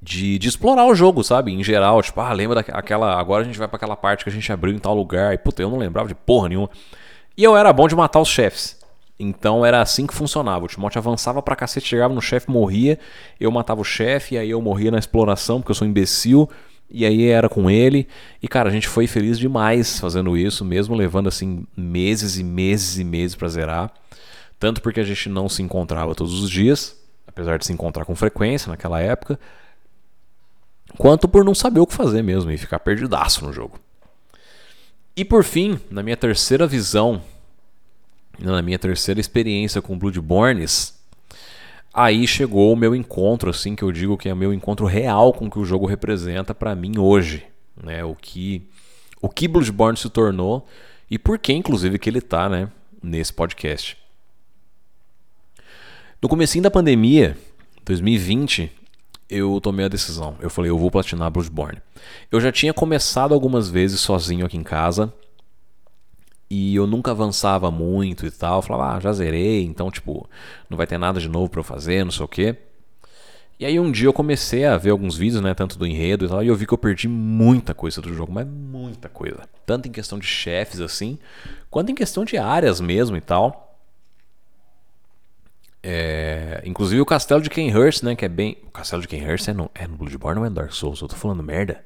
[0.00, 1.50] De, de, explorar o jogo, sabe?
[1.50, 3.18] Em geral, tipo, ah, lembra daquela.
[3.18, 5.32] Agora a gente vai para aquela parte que a gente abriu em tal lugar.
[5.32, 6.68] E puta, eu não lembrava de porra nenhuma.
[7.36, 8.78] E eu era bom de matar os chefes.
[9.18, 10.64] Então era assim que funcionava.
[10.64, 12.98] O Timóteo avançava pra cacete, chegava no chefe, morria.
[13.40, 16.48] Eu matava o chefe, e aí eu morria na exploração, porque eu sou imbecil.
[16.90, 18.06] E aí era com ele.
[18.42, 22.98] E cara, a gente foi feliz demais fazendo isso, mesmo levando assim meses e meses
[22.98, 23.92] e meses pra zerar.
[24.58, 28.14] Tanto porque a gente não se encontrava todos os dias, apesar de se encontrar com
[28.14, 29.38] frequência naquela época,
[30.96, 33.78] quanto por não saber o que fazer mesmo e ficar perdidaço no jogo.
[35.16, 37.22] E por fim, na minha terceira visão,
[38.38, 40.64] na minha terceira experiência com Bloodborne,
[41.94, 45.32] aí chegou o meu encontro, assim, que eu digo que é o meu encontro real
[45.32, 47.44] com o que o jogo representa para mim hoje,
[47.80, 48.04] né?
[48.04, 48.68] O que
[49.22, 50.66] o que Bloodborne se tornou
[51.10, 52.68] e por que inclusive que ele tá, né,
[53.02, 53.96] nesse podcast.
[56.20, 57.36] No comecinho da pandemia,
[57.84, 58.70] 2020,
[59.28, 60.36] eu tomei a decisão.
[60.40, 61.80] Eu falei, eu vou platinar Bloodborne.
[62.30, 65.12] Eu já tinha começado algumas vezes sozinho aqui em casa.
[66.56, 68.58] E eu nunca avançava muito e tal.
[68.58, 70.28] Eu falava, ah, já zerei, então, tipo,
[70.70, 72.56] não vai ter nada de novo para eu fazer, não sei o quê.
[73.58, 76.28] E aí um dia eu comecei a ver alguns vídeos, né, tanto do enredo e
[76.28, 79.48] tal, e eu vi que eu perdi muita coisa do jogo, mas muita coisa.
[79.66, 81.18] Tanto em questão de chefes assim,
[81.68, 83.76] quanto em questão de áreas mesmo e tal.
[85.82, 88.14] É, inclusive o castelo de Kenhurst, né?
[88.14, 88.58] Que é bem.
[88.64, 91.00] O castelo de Kenhurst é no, é no Bloodborne ou é no Dark Souls?
[91.00, 91.84] Eu tô falando merda?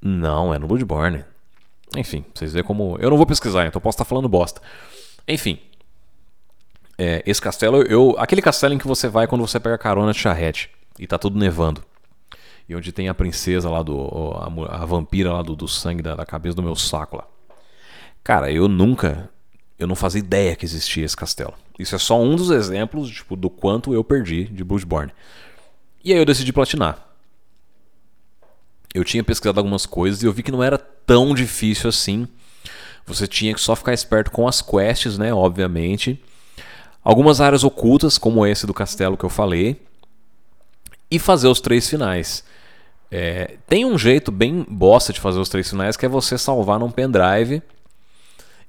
[0.00, 1.24] Não, é no Bloodborne.
[1.96, 2.96] Enfim, vocês veem como.
[3.00, 4.60] Eu não vou pesquisar, então posso estar falando bosta.
[5.26, 5.58] Enfim.
[6.96, 8.14] É, esse castelo, eu.
[8.18, 11.38] Aquele castelo em que você vai quando você pega carona de charrete e tá tudo
[11.38, 11.82] nevando.
[12.68, 14.32] E onde tem a princesa lá do.
[14.68, 17.26] A, a vampira lá do, do sangue da, da cabeça do meu saco lá.
[18.22, 19.30] Cara, eu nunca
[19.80, 21.54] eu não fazia ideia que existia esse castelo.
[21.78, 25.10] Isso é só um dos exemplos tipo, do quanto eu perdi de Bloodborne.
[26.04, 27.08] E aí eu decidi platinar.
[28.92, 30.76] Eu tinha pesquisado algumas coisas e eu vi que não era
[31.10, 32.28] tão difícil assim.
[33.04, 35.34] Você tinha que só ficar esperto com as quests, né?
[35.34, 36.22] Obviamente.
[37.02, 39.82] Algumas áreas ocultas, como esse do castelo que eu falei.
[41.10, 42.44] E fazer os três finais.
[43.10, 46.78] É, tem um jeito bem bosta de fazer os três finais que é você salvar
[46.78, 47.60] num pendrive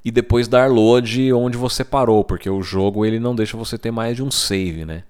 [0.04, 3.91] e depois dar load onde você parou, porque o jogo ele não deixa você ter
[3.91, 5.04] mais de um save, né?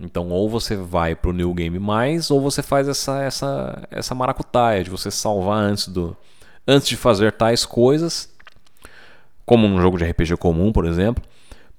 [0.00, 4.82] Então ou você vai pro New Game Mais ou você faz essa essa essa maracutaia
[4.82, 6.16] de você salvar antes do
[6.66, 8.28] antes de fazer tais coisas,
[9.44, 11.22] como num jogo de RPG comum, por exemplo,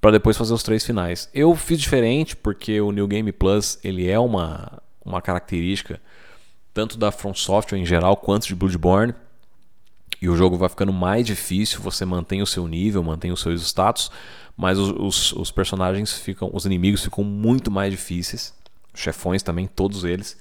[0.00, 1.28] para depois fazer os três finais.
[1.34, 6.00] Eu fiz diferente porque o New Game Plus, ele é uma uma característica
[6.74, 9.14] tanto da From Software em geral quanto de Bloodborne
[10.20, 13.62] e o jogo vai ficando mais difícil, você mantém o seu nível, mantém os seus
[13.62, 14.10] status,
[14.56, 18.54] mas os, os, os personagens ficam, os inimigos ficam muito mais difíceis,
[18.94, 20.36] chefões também, todos eles.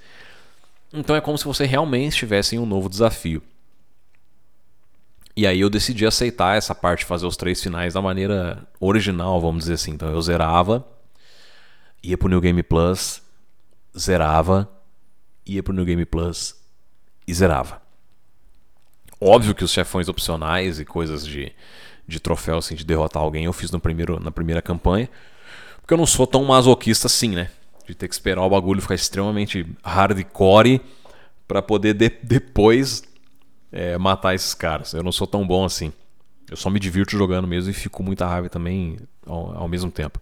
[0.92, 3.42] Então é como se você realmente estivesse em um novo desafio.
[5.38, 9.65] E aí eu decidi aceitar essa parte fazer os três finais da maneira original, vamos
[9.65, 9.91] dizer assim.
[9.91, 10.84] Então eu zerava,
[12.02, 13.21] ia pro New Game Plus,
[13.95, 14.67] zerava,
[15.45, 16.56] ia pro New Game Plus
[17.28, 17.80] e zerava.
[19.21, 21.54] Óbvio que os chefões opcionais e coisas de,
[22.08, 25.08] de troféu, assim, de derrotar alguém, eu fiz no primeiro, na primeira campanha.
[25.80, 27.52] Porque eu não sou tão masoquista assim, né?
[27.88, 30.82] De ter que esperar o bagulho ficar extremamente hardcore
[31.47, 33.04] para poder de, depois
[33.72, 34.94] é, matar esses caras.
[34.94, 35.92] Eu não sou tão bom assim.
[36.50, 40.20] Eu só me divirto jogando mesmo e fico muita raiva também ao, ao mesmo tempo.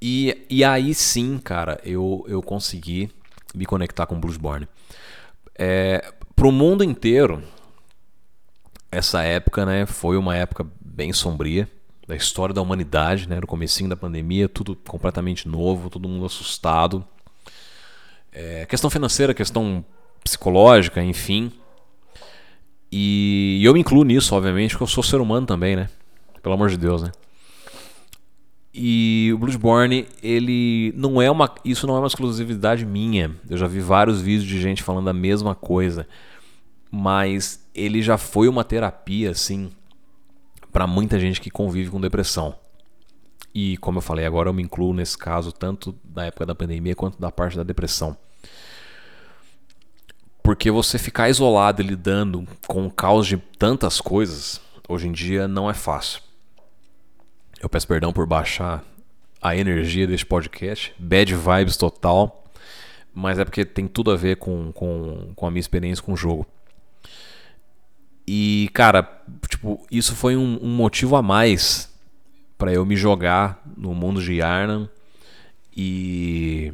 [0.00, 3.10] E, e aí sim, cara, eu, eu consegui
[3.54, 4.68] me conectar com Bluesborne.
[5.54, 7.42] É, pro mundo inteiro,
[8.90, 11.68] essa época, né, foi uma época bem sombria
[12.06, 17.02] da história da humanidade, né, no comecinho da pandemia, tudo completamente novo, todo mundo assustado.
[18.30, 19.84] É, questão financeira, questão
[20.24, 21.52] psicológica, enfim.
[22.90, 25.88] E eu me incluo nisso, obviamente, porque eu sou ser humano também, né?
[26.42, 27.12] Pelo amor de Deus, né?
[28.72, 33.30] E o Bloodborne, ele não é uma, isso não é uma exclusividade minha.
[33.48, 36.08] Eu já vi vários vídeos de gente falando a mesma coisa,
[36.90, 39.70] mas ele já foi uma terapia assim
[40.72, 42.56] para muita gente que convive com depressão.
[43.54, 46.96] E como eu falei, agora eu me incluo nesse caso tanto da época da pandemia
[46.96, 48.16] quanto da parte da depressão.
[50.44, 55.48] Porque você ficar isolado e lidando com o caos de tantas coisas, hoje em dia
[55.48, 56.20] não é fácil.
[57.58, 58.84] Eu peço perdão por baixar
[59.40, 60.94] a energia deste podcast.
[60.98, 62.44] Bad vibes total.
[63.14, 66.16] Mas é porque tem tudo a ver com, com, com a minha experiência com o
[66.16, 66.46] jogo.
[68.26, 69.02] E, cara,
[69.48, 71.90] tipo, isso foi um, um motivo a mais
[72.58, 74.90] para eu me jogar no mundo de Yarnan.
[75.74, 76.70] E.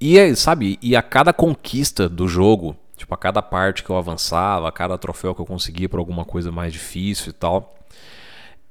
[0.00, 4.68] E, sabe, e a cada conquista do jogo, tipo, a cada parte que eu avançava,
[4.68, 7.74] a cada troféu que eu conseguia por alguma coisa mais difícil e tal,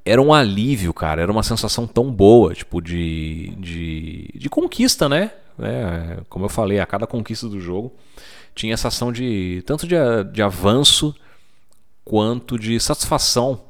[0.04, 1.22] era um alívio, cara.
[1.22, 5.32] Era uma sensação tão boa, tipo, de, de, de conquista, né?
[5.60, 7.94] É, como eu falei, a cada conquista do jogo
[8.56, 9.96] tinha essa ação de tanto de,
[10.32, 11.14] de avanço
[12.04, 13.62] quanto de satisfação,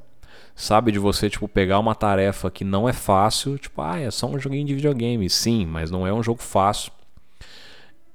[0.55, 0.91] sabe?
[0.91, 4.39] De você, tipo, pegar uma tarefa que não é fácil, tipo, ah, é só um
[4.39, 5.29] joguinho de videogame.
[5.29, 6.91] Sim, mas não é um jogo fácil.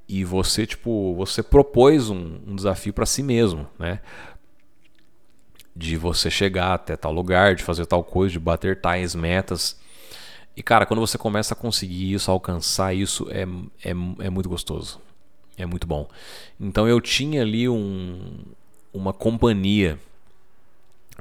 [0.08, 4.00] E você, tipo, você propôs um, um desafio para si mesmo, né?
[5.76, 9.76] de você chegar até tal lugar, de fazer tal coisa, de bater tais metas.
[10.56, 13.42] E cara, quando você começa a conseguir isso, a alcançar isso, é,
[13.84, 15.00] é, é muito gostoso.
[15.56, 16.08] É muito bom.
[16.60, 18.44] Então eu tinha ali um,
[18.92, 19.98] uma companhia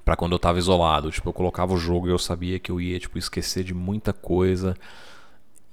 [0.05, 1.11] para quando eu estava isolado.
[1.11, 4.13] Tipo, eu colocava o jogo e eu sabia que eu ia tipo, esquecer de muita
[4.13, 4.75] coisa,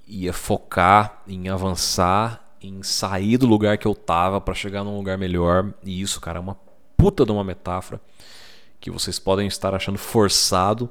[0.06, 5.16] ia focar em avançar, em sair do lugar que eu tava para chegar num lugar
[5.16, 5.72] melhor.
[5.82, 6.56] E isso, cara, é uma
[6.96, 8.00] puta de uma metáfora
[8.80, 10.88] que vocês podem estar achando forçado,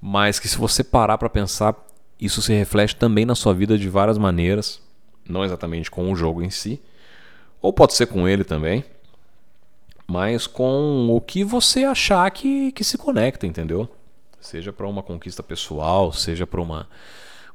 [0.00, 1.74] mas que se você parar para pensar,
[2.20, 4.80] isso se reflete também na sua vida de várias maneiras,
[5.28, 6.80] não exatamente com o jogo em si,
[7.60, 8.84] ou pode ser com ele também,
[10.06, 13.88] mas com o que você achar que, que se conecta, entendeu?
[14.40, 16.88] Seja para uma conquista pessoal, seja para uma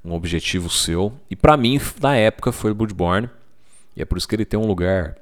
[0.04, 1.14] um objetivo seu.
[1.30, 3.30] E para mim, na época, foi o Bloodborne.
[3.96, 5.18] E é por isso que ele tem um lugar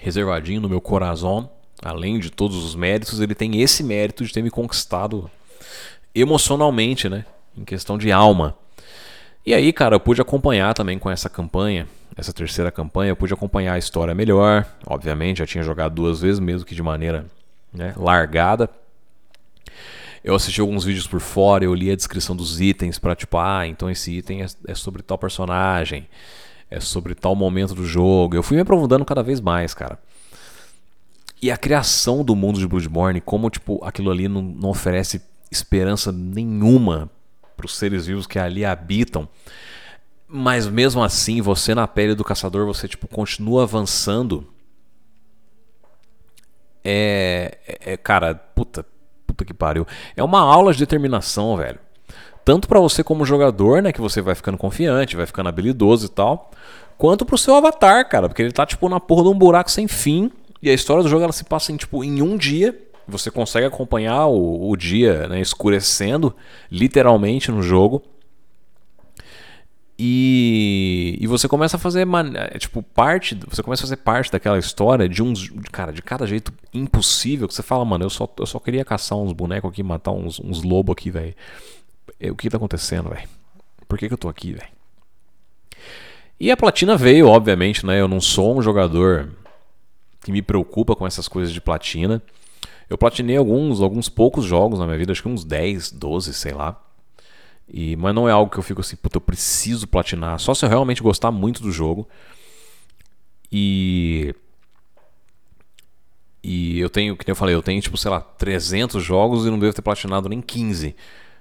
[0.00, 1.50] reservadinho no meu coração
[1.82, 5.30] além de todos os méritos, ele tem esse mérito de ter me conquistado
[6.14, 7.24] emocionalmente, né?
[7.56, 8.56] Em questão de alma.
[9.44, 13.32] E aí, cara, eu pude acompanhar também com essa campanha, essa terceira campanha, eu pude
[13.32, 14.66] acompanhar a história melhor.
[14.86, 17.26] Obviamente, já tinha jogado duas vezes, mesmo que de maneira
[17.72, 18.68] né, largada.
[20.26, 23.64] Eu assisti alguns vídeos por fora, eu li a descrição dos itens para tipo, ah,
[23.64, 26.08] então esse item é, é sobre tal personagem,
[26.68, 28.34] é sobre tal momento do jogo.
[28.34, 30.00] Eu fui me aprofundando cada vez mais, cara.
[31.40, 36.10] E a criação do mundo de Bloodborne, como tipo aquilo ali não, não oferece esperança
[36.10, 37.08] nenhuma
[37.56, 39.28] para os seres vivos que ali habitam.
[40.26, 44.44] Mas mesmo assim, você na pele do caçador, você tipo continua avançando.
[46.82, 48.84] É, é, é cara, puta,
[49.36, 49.86] puta que pariu.
[50.16, 51.78] É uma aula de determinação, velho.
[52.44, 56.08] Tanto para você como jogador, né, que você vai ficando confiante, vai ficando habilidoso e
[56.08, 56.50] tal,
[56.96, 59.86] quanto pro seu avatar, cara, porque ele tá tipo na porra de um buraco sem
[59.86, 60.30] fim
[60.62, 62.76] e a história do jogo ela se passa em, tipo, em um dia.
[63.08, 66.34] Você consegue acompanhar o, o dia né, escurecendo,
[66.70, 68.02] literalmente, no jogo.
[69.98, 74.58] E, e você começa a fazer é, tipo parte, você começa a fazer parte daquela
[74.58, 78.44] história de uns, cara, de cada jeito impossível que você fala, mano, eu só, eu
[78.44, 81.34] só queria caçar uns bonecos aqui, matar uns, uns lobos aqui, velho.
[82.30, 83.26] O que tá acontecendo, velho?
[83.88, 84.68] Por que, que eu tô aqui, velho?
[86.38, 87.98] E a platina veio, obviamente, né?
[87.98, 89.30] Eu não sou um jogador
[90.22, 92.22] que me preocupa com essas coisas de platina.
[92.90, 96.52] Eu platinei alguns, alguns poucos jogos na minha vida, acho que uns 10, 12, sei
[96.52, 96.80] lá.
[97.68, 100.38] E, mas não é algo que eu fico assim, puta, eu preciso platinar.
[100.38, 102.08] Só se eu realmente gostar muito do jogo.
[103.50, 104.34] E.
[106.42, 109.58] E eu tenho, que eu falei, eu tenho tipo, sei lá, 300 jogos e não
[109.58, 110.94] devo ter platinado nem 15.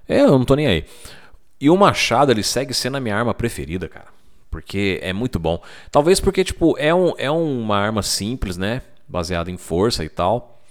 [0.08, 0.86] É, eu não tô nem aí.
[1.62, 4.16] E o machado, ele segue sendo a minha arma preferida, cara
[4.56, 5.62] porque é muito bom.
[5.92, 8.82] Talvez porque, tipo, é, um, é uma arma simples, né?
[9.06, 10.62] Baseada em força e tal.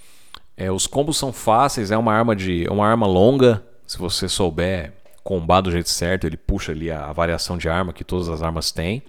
[0.57, 2.66] É, os combos são fáceis, é uma arma de.
[2.66, 3.62] É uma arma longa.
[3.86, 4.94] Se você souber
[5.24, 8.70] combar do jeito certo, ele puxa ali a variação de arma que todas as armas
[8.70, 9.02] têm.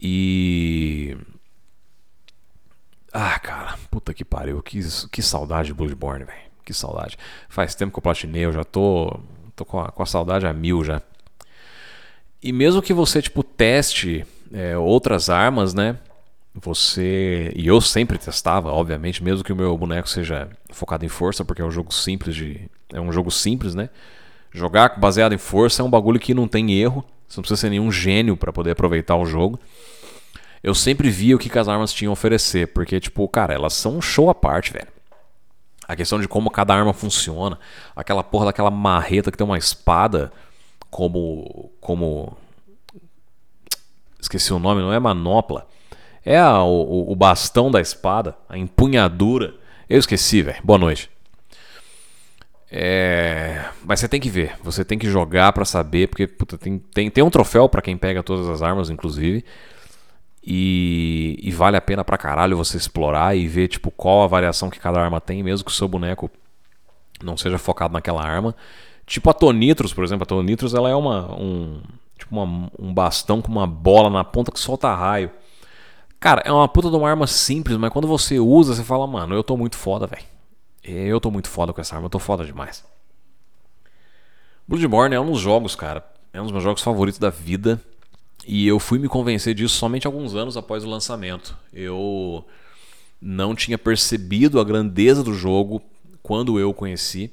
[0.00, 1.16] E.
[3.12, 4.80] Ah, cara, puta que pariu, que,
[5.10, 6.48] que saudade de Bloodborne, velho.
[6.64, 7.16] Que saudade.
[7.48, 9.18] Faz tempo que eu platinei, eu já tô,
[9.56, 11.00] tô com, a, com a saudade a mil já.
[12.42, 15.98] E mesmo que você, tipo, teste é, outras armas, né?
[16.54, 17.52] Você.
[17.56, 21.62] E eu sempre testava, obviamente, mesmo que o meu boneco seja focado em força, porque
[21.62, 22.68] é um jogo simples de.
[22.92, 23.88] É um jogo simples, né?
[24.52, 27.04] Jogar baseado em força é um bagulho que não tem erro.
[27.26, 29.58] Você não precisa ser nenhum gênio para poder aproveitar o jogo.
[30.62, 33.74] Eu sempre via o que, que as armas tinham a oferecer, porque, tipo, cara, elas
[33.74, 34.88] são um show à parte, velho.
[35.86, 37.58] A questão de como cada arma funciona,
[37.94, 40.32] aquela porra daquela marreta que tem uma espada
[40.90, 41.70] como.
[41.80, 42.36] como.
[44.20, 45.66] Esqueci o nome, não é manopla.
[46.24, 49.54] É a, o, o bastão da espada, a empunhadura.
[49.88, 50.60] Eu esqueci, velho.
[50.62, 51.08] Boa noite.
[52.70, 53.64] É...
[53.84, 57.10] Mas você tem que ver, você tem que jogar para saber, porque puta, tem, tem,
[57.10, 59.44] tem um troféu para quem pega todas as armas, inclusive.
[60.42, 64.70] E, e, vale a pena pra caralho você explorar e ver tipo qual a variação
[64.70, 66.30] que cada arma tem, mesmo que o seu boneco
[67.22, 68.54] não seja focado naquela arma.
[69.04, 71.82] Tipo a Tonitros, por exemplo, a Tonitros ela é uma, um,
[72.18, 75.30] tipo uma, um bastão com uma bola na ponta que solta raio.
[76.20, 79.34] Cara, é uma puta de uma arma simples, mas quando você usa, você fala, mano,
[79.34, 80.24] eu tô muito foda, velho.
[80.90, 82.84] Eu tô muito foda com essa arma, eu tô foda demais.
[84.66, 86.04] Bloodborne é um dos jogos, cara.
[86.32, 87.80] É um dos meus jogos favoritos da vida.
[88.46, 91.56] E eu fui me convencer disso somente alguns anos após o lançamento.
[91.72, 92.44] Eu
[93.20, 95.82] não tinha percebido a grandeza do jogo
[96.22, 97.30] quando eu conheci.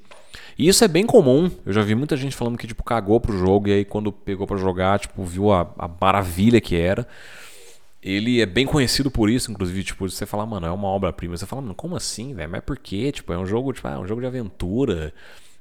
[0.57, 1.49] E isso é bem comum.
[1.65, 4.47] Eu já vi muita gente falando que tipo cagou pro jogo e aí quando pegou
[4.47, 7.07] para jogar, tipo, viu a, a maravilha que era.
[8.05, 11.35] Ele é bem conhecido por isso, inclusive, tipo, você fala, mano, é uma obra-prima.
[11.35, 12.51] Você fala, mano, como assim, velho?
[12.51, 13.11] Mas por quê?
[13.11, 15.11] Tipo, é um jogo, tipo, ah, é um jogo de aventura.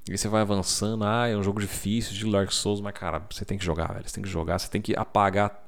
[0.06, 3.46] E você vai avançando, ah, é um jogo difícil de Dark Souls, mas cara, você
[3.46, 4.06] tem que jogar, velho.
[4.06, 5.58] Você tem que jogar, você tem que apagar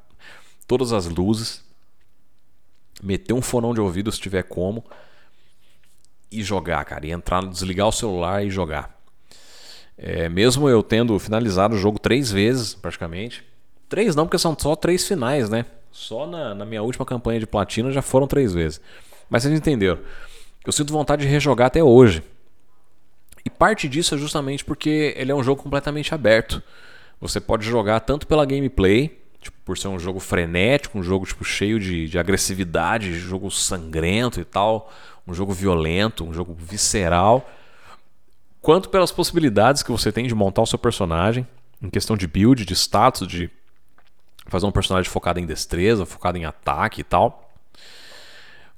[0.66, 1.64] todas as luzes,
[3.02, 4.84] meter um fonão de ouvido se tiver como
[6.30, 9.00] e jogar, cara, e entrar, desligar o celular e jogar.
[9.96, 13.42] É, mesmo eu tendo finalizado o jogo três vezes, praticamente.
[13.88, 15.64] Três não, porque são só três finais, né?
[15.96, 18.82] Só na, na minha última campanha de platina já foram três vezes.
[19.30, 19.98] Mas vocês entenderam.
[20.64, 22.22] Eu sinto vontade de rejogar até hoje.
[23.42, 26.62] E parte disso é justamente porque ele é um jogo completamente aberto.
[27.18, 31.42] Você pode jogar tanto pela gameplay, tipo, por ser um jogo frenético, um jogo tipo,
[31.42, 34.92] cheio de, de agressividade, jogo sangrento e tal,
[35.26, 37.50] um jogo violento, um jogo visceral,
[38.60, 41.46] quanto pelas possibilidades que você tem de montar o seu personagem,
[41.80, 43.50] em questão de build, de status, de
[44.46, 47.50] fazer um personagem focado em destreza, focado em ataque e tal.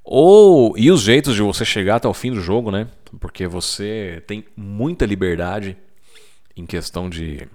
[0.02, 2.88] Ou e os jeitos de você chegar até o fim do jogo, né?
[3.20, 5.76] Porque você tem muita liberdade
[6.56, 7.46] em questão de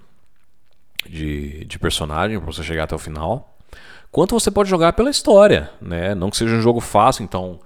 [1.08, 3.56] de, de personagem para você chegar até o final.
[4.10, 6.14] Quanto você pode jogar pela história, né?
[6.14, 7.60] Não que seja um jogo fácil, então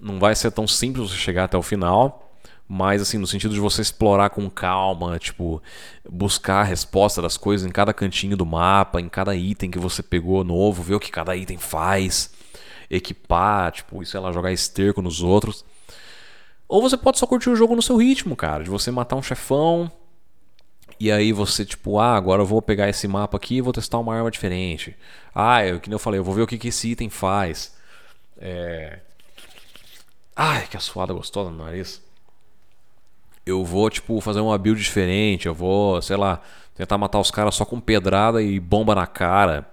[0.00, 2.27] não vai ser tão simples você chegar até o final
[2.68, 5.62] mas assim, no sentido de você explorar com calma, tipo,
[6.08, 10.02] buscar a resposta das coisas em cada cantinho do mapa, em cada item que você
[10.02, 12.30] pegou novo, ver o que cada item faz,
[12.90, 15.64] equipar, tipo, sei lá, jogar esterco nos outros.
[16.68, 19.22] Ou você pode só curtir o jogo no seu ritmo, cara, de você matar um
[19.22, 19.90] chefão
[21.00, 23.98] e aí você, tipo, ah, agora eu vou pegar esse mapa aqui e vou testar
[23.98, 24.94] uma arma diferente.
[25.34, 27.74] Ah, eu, que nem eu falei, eu vou ver o que, que esse item faz.
[28.36, 29.00] É...
[30.36, 32.06] Ai, que suada gostosa no nariz
[33.48, 36.40] eu vou, tipo, fazer uma build diferente, eu vou, sei lá,
[36.74, 39.66] tentar matar os caras só com pedrada e bomba na cara.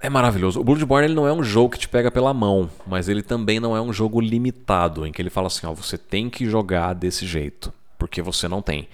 [0.00, 0.60] É maravilhoso.
[0.60, 3.58] O Bloodborne ele não é um jogo que te pega pela mão, mas ele também
[3.58, 6.94] não é um jogo limitado, em que ele fala assim, ó, você tem que jogar
[6.94, 8.88] desse jeito, porque você não tem.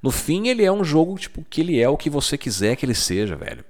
[0.00, 2.86] No fim, ele é um jogo tipo que ele é o que você quiser que
[2.86, 3.64] ele seja, velho.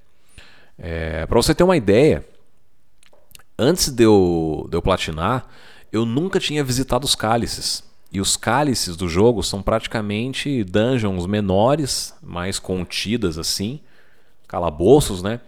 [0.78, 2.24] É, para você ter uma ideia,
[3.58, 5.46] antes de eu, de eu platinar,
[5.92, 7.84] eu nunca tinha visitado os cálices.
[8.14, 13.80] E os cálices do jogo são praticamente dungeons menores, mais contidas assim,
[14.46, 15.40] calabouços, né?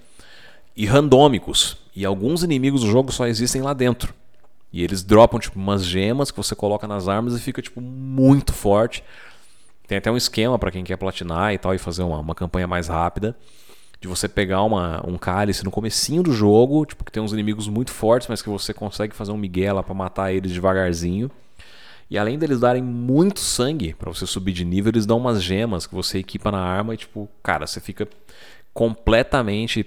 [0.77, 1.77] E randômicos.
[1.95, 4.13] E alguns inimigos do jogo só existem lá dentro.
[4.73, 8.53] E eles dropam tipo umas gemas que você coloca nas armas e fica tipo muito
[8.53, 9.05] forte.
[9.87, 12.67] Tem até um esquema para quem quer platinar e tal e fazer uma, uma campanha
[12.67, 13.37] mais rápida
[14.01, 17.69] de você pegar uma, um cálice no comecinho do jogo, tipo que tem uns inimigos
[17.69, 21.31] muito fortes, mas que você consegue fazer um miguel lá para matar eles devagarzinho.
[22.09, 25.87] E além deles darem muito sangue para você subir de nível, eles dão umas gemas
[25.87, 28.09] que você equipa na arma e, tipo, cara, você fica
[28.73, 29.87] completamente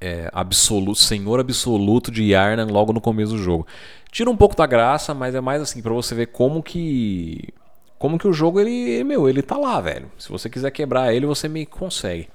[0.00, 3.66] é, absoluto, senhor absoluto de Yarnan logo no começo do jogo.
[4.10, 7.52] Tira um pouco da graça, mas é mais assim para você ver como que
[7.98, 10.10] como que o jogo, ele, meu, ele tá lá, velho.
[10.18, 12.28] Se você quiser quebrar ele, você me consegue.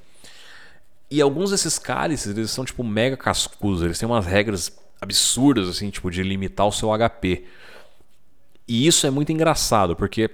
[1.09, 5.89] E alguns desses cálices, eles são tipo mega cascudos, eles têm umas regras absurdas, assim,
[5.89, 7.45] tipo, de limitar o seu HP.
[8.72, 10.32] E isso é muito engraçado, porque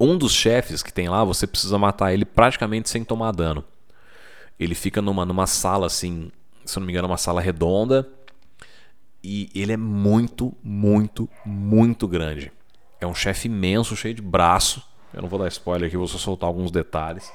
[0.00, 3.62] um dos chefes que tem lá, você precisa matar ele praticamente sem tomar dano.
[4.58, 6.32] Ele fica numa, numa sala assim,
[6.64, 8.08] se não me engano, uma sala redonda.
[9.22, 12.50] E ele é muito, muito, muito grande.
[13.00, 14.82] É um chefe imenso, cheio de braço.
[15.14, 17.30] Eu não vou dar spoiler aqui, vou só soltar alguns detalhes.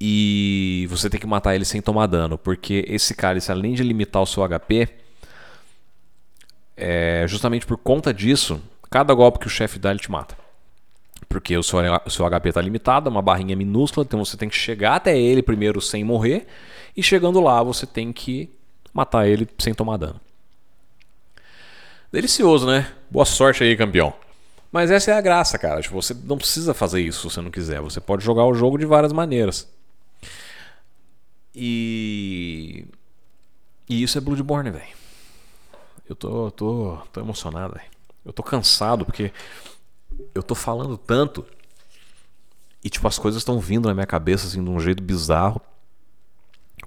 [0.00, 4.20] E você tem que matar ele sem tomar dano, porque esse cálice, além de limitar
[4.20, 5.03] o seu HP,
[6.76, 8.60] é, justamente por conta disso,
[8.90, 10.36] cada golpe que o chefe dá, ele te mata.
[11.28, 14.48] Porque o seu, o seu HP está limitado, é uma barrinha minúscula, então você tem
[14.48, 16.46] que chegar até ele primeiro sem morrer.
[16.96, 18.50] E chegando lá, você tem que
[18.92, 20.20] matar ele sem tomar dano.
[22.12, 22.92] Delicioso, né?
[23.10, 24.14] Boa sorte aí, campeão.
[24.70, 25.80] Mas essa é a graça, cara.
[25.80, 27.80] Tipo, você não precisa fazer isso se você não quiser.
[27.80, 29.68] Você pode jogar o jogo de várias maneiras.
[31.54, 32.84] E.
[33.88, 35.03] E isso é Bloodborne, velho.
[36.08, 37.78] Eu tô, tô, tô emocionado.
[38.24, 39.32] Eu tô cansado porque
[40.34, 41.44] eu tô falando tanto
[42.82, 45.60] e tipo as coisas estão vindo na minha cabeça assim de um jeito bizarro.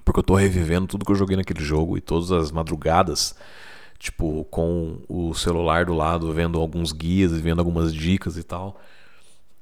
[0.05, 3.35] Porque eu tô revivendo tudo que eu joguei naquele jogo e todas as madrugadas
[3.99, 8.79] tipo, com o celular do lado, vendo alguns guias, vendo algumas dicas e tal.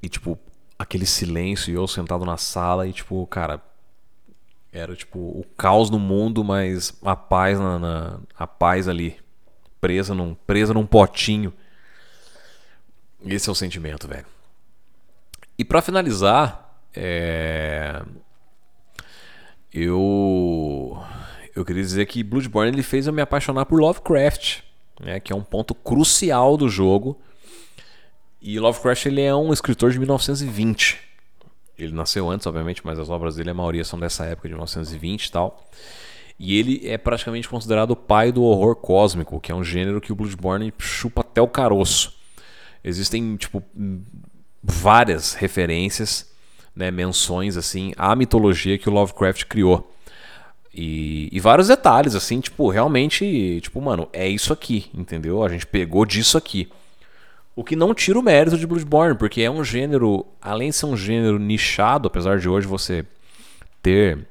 [0.02, 0.38] E, tipo,
[0.78, 3.62] aquele silêncio e eu sentado na sala e, tipo, cara,
[4.72, 9.18] era, tipo, o caos no mundo, mas a paz, na, na a paz ali,
[9.86, 11.54] presa num, presa num potinho.
[13.24, 14.26] Esse é o sentimento, velho.
[15.60, 18.02] E para finalizar, é...
[19.72, 21.00] eu
[21.56, 24.62] eu queria dizer que Bloodborne ele fez eu me apaixonar por Lovecraft,
[25.00, 27.22] né, que é um ponto crucial do jogo.
[28.42, 31.00] E Lovecraft ele é um escritor de 1920.
[31.78, 35.26] Ele nasceu antes, obviamente, mas as obras dele, a maioria são dessa época de 1920
[35.26, 35.64] e tal.
[36.38, 40.12] E ele é praticamente considerado o pai do horror cósmico, que é um gênero que
[40.12, 42.14] o Bloodborne chupa até o caroço.
[42.84, 43.64] Existem, tipo,
[44.62, 46.30] várias referências,
[46.76, 49.92] né, menções assim à mitologia que o Lovecraft criou.
[50.74, 55.42] E, e, vários detalhes, assim, tipo, realmente, tipo, mano, é isso aqui, entendeu?
[55.42, 56.68] A gente pegou disso aqui.
[57.56, 60.88] O que não tira o mérito de Bloodborne, porque é um gênero, além de ser
[60.88, 63.06] um gênero nichado, apesar de hoje você
[63.82, 64.28] ter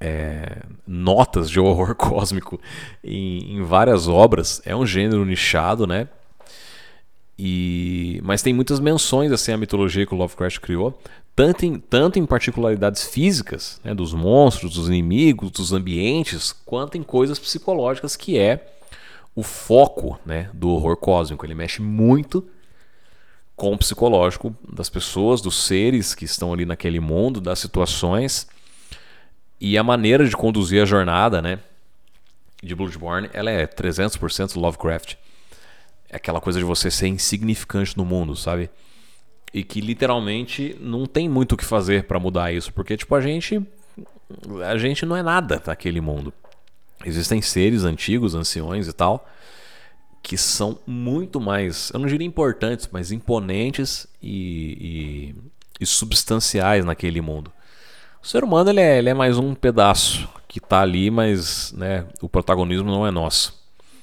[0.00, 2.60] é, notas de horror cósmico
[3.02, 6.08] em, em, várias obras, é um gênero nichado, né?
[7.38, 10.98] E, mas tem muitas menções assim à mitologia que o Lovecraft criou
[11.36, 17.02] tanto em, tanto em particularidades físicas, né, dos monstros, dos inimigos, dos ambientes, quanto em
[17.02, 18.72] coisas psicológicas, que é
[19.34, 21.44] o foco né, do horror cósmico.
[21.44, 22.42] Ele mexe muito
[23.54, 28.48] com o psicológico das pessoas, dos seres que estão ali naquele mundo, das situações.
[29.60, 31.58] E a maneira de conduzir a jornada né,
[32.62, 35.14] de Bloodborne ela é 300% Lovecraft.
[36.08, 38.70] É aquela coisa de você ser insignificante no mundo, sabe?
[39.56, 43.22] e que literalmente não tem muito o que fazer para mudar isso, porque tipo a
[43.22, 43.62] gente
[44.62, 46.30] a gente não é nada naquele mundo.
[47.04, 49.26] Existem seres antigos, anciões e tal,
[50.22, 55.34] que são muito mais, eu não diria importantes, mas imponentes e, e,
[55.80, 57.50] e substanciais naquele mundo.
[58.26, 62.04] O ser humano ele é, ele é mais um pedaço que está ali, mas né,
[62.20, 63.56] o protagonismo não é nosso.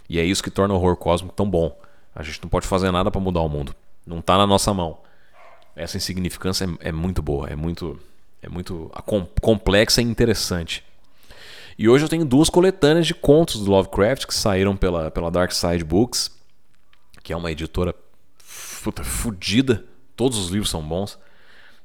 [0.07, 1.77] E é isso que torna o horror cósmico tão bom.
[2.15, 3.75] A gente não pode fazer nada para mudar o mundo.
[4.07, 4.97] Não está na nossa mão
[5.75, 7.99] essa insignificância é, é muito boa, é muito,
[8.41, 10.85] é muito com, complexa e interessante.
[11.77, 15.51] E hoje eu tenho duas coletâneas de contos do Lovecraft que saíram pela, pela Dark
[15.51, 16.31] Side Books,
[17.21, 17.93] que é uma editora
[18.39, 19.83] fudida.
[20.15, 21.19] Todos os livros são bons.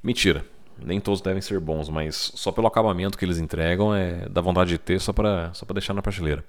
[0.01, 0.45] Mentira,
[0.83, 4.71] nem todos devem ser bons, mas só pelo acabamento que eles entregam é dá vontade
[4.71, 6.45] de ter só para só pra deixar na prateleira.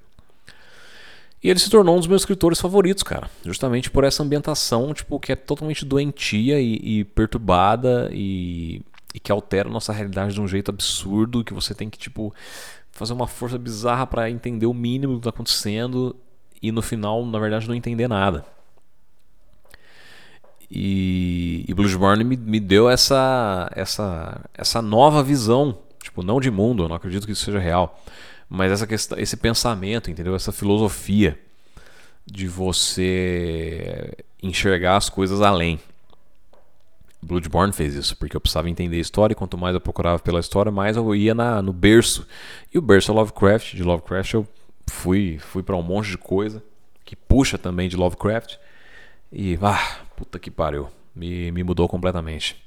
[1.41, 3.29] E ele se tornou um dos meus escritores favoritos, cara.
[3.45, 8.81] Justamente por essa ambientação, tipo, que é totalmente doentia e, e perturbada e,
[9.15, 12.33] e, que altera a nossa realidade de um jeito absurdo, que você tem que, tipo,
[12.91, 16.13] fazer uma força bizarra para entender o mínimo do que tá acontecendo
[16.61, 18.45] e no final, na verdade, não entender nada.
[20.71, 26.89] E, e me, me deu essa, essa, essa nova visão, tipo, não de mundo, eu
[26.89, 27.99] não acredito que isso seja real,
[28.47, 30.35] mas essa questão, esse pensamento, entendeu?
[30.35, 31.39] Essa filosofia
[32.25, 35.79] de você enxergar as coisas além.
[37.21, 40.39] Bloodborne fez isso, porque eu precisava entender a história, e quanto mais eu procurava pela
[40.39, 42.25] história, mais eu ia na, no berço.
[42.73, 44.47] E o berço é Lovecraft, de Lovecraft eu
[44.87, 46.63] fui, fui para um monte de coisa,
[47.03, 48.57] que puxa também de Lovecraft.
[49.31, 50.89] E, ah, puta que pariu.
[51.15, 52.57] Me, me mudou completamente.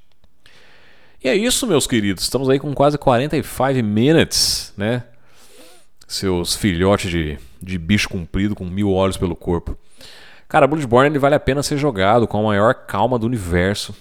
[1.23, 2.25] E é isso, meus queridos.
[2.25, 5.05] Estamos aí com quase 45 minutes, né?
[6.09, 9.79] Seus filhotes de, de bicho comprido com mil olhos pelo corpo.
[10.49, 13.95] Cara, Bloodborne ele vale a pena ser jogado com a maior calma do universo.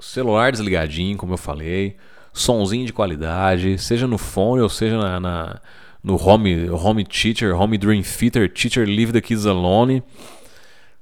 [0.00, 1.96] celular desligadinho, como eu falei.
[2.32, 5.60] Sonzinho de qualidade, seja no fone ou seja na, na
[6.02, 10.02] no home, home Teacher, Home Dream Theater, Teacher Leave the Kids Alone.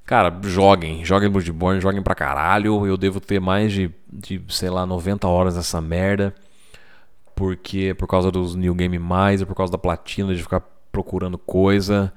[0.05, 2.87] Cara, joguem, joguem Bloodborne, joguem pra caralho.
[2.87, 6.35] Eu devo ter mais de, de, sei lá, 90 horas nessa merda.
[7.35, 10.61] Porque por causa dos New Game Mais, por causa da platina, de ficar
[10.93, 12.13] procurando coisa.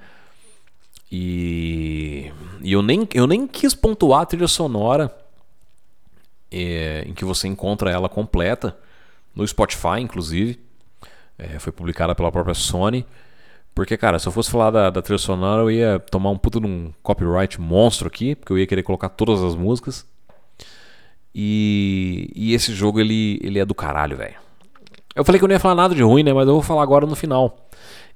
[1.10, 2.30] E,
[2.60, 5.10] e eu, nem, eu nem quis pontuar a trilha sonora
[6.50, 8.76] é, em que você encontra ela completa,
[9.34, 10.60] no Spotify, inclusive.
[11.38, 13.06] É, foi publicada pela própria Sony.
[13.78, 16.58] Porque, cara, se eu fosse falar da, da trilha sonora, eu ia tomar um puto
[16.58, 20.04] num copyright monstro aqui, porque eu ia querer colocar todas as músicas.
[21.32, 24.34] E, e esse jogo, ele, ele é do caralho, velho.
[25.14, 26.32] Eu falei que eu não ia falar nada de ruim, né?
[26.32, 27.68] Mas eu vou falar agora no final.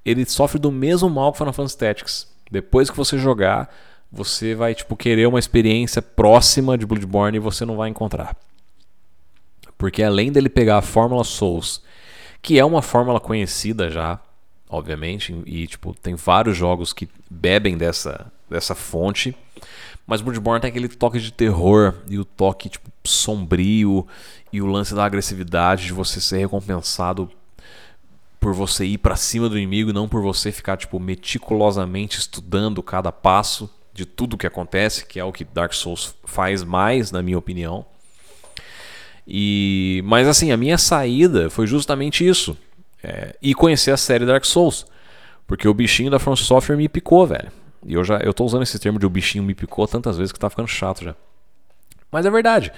[0.05, 2.35] Ele sofre do mesmo mal que Final Fantasy Tactics.
[2.51, 3.73] Depois que você jogar,
[4.11, 8.37] você vai tipo querer uma experiência próxima de Bloodborne e você não vai encontrar.
[9.79, 11.85] Porque além dele pegar a fórmula Souls,
[12.43, 14.19] que é uma fórmula conhecida já,
[14.73, 19.37] obviamente, e tipo tem vários jogos que bebem dessa dessa fonte,
[20.07, 24.07] mas Bloodborne tem aquele toque de terror e o toque tipo sombrio
[24.53, 27.31] e o lance da agressividade de você ser recompensado
[28.41, 32.83] por você ir para cima do inimigo e não por você ficar tipo meticulosamente estudando
[32.83, 37.23] cada passo de tudo que acontece, que é o que Dark Souls faz mais, na
[37.23, 37.85] minha opinião.
[39.27, 42.57] E mas assim, a minha saída foi justamente isso.
[43.03, 44.87] É, e conhecer a série Dark Souls.
[45.47, 47.51] Porque o bichinho da From Software me picou, velho.
[47.85, 50.33] E eu já eu tô usando esse termo de o bichinho me picou tantas vezes
[50.33, 51.17] que tá ficando chato já.
[52.11, 52.73] Mas é verdade.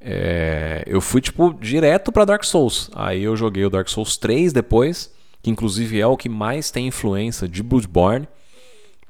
[0.00, 2.90] É, eu fui tipo direto para Dark Souls.
[2.94, 6.86] Aí eu joguei o Dark Souls 3 depois, que inclusive é o que mais tem
[6.86, 8.26] influência de Bloodborne,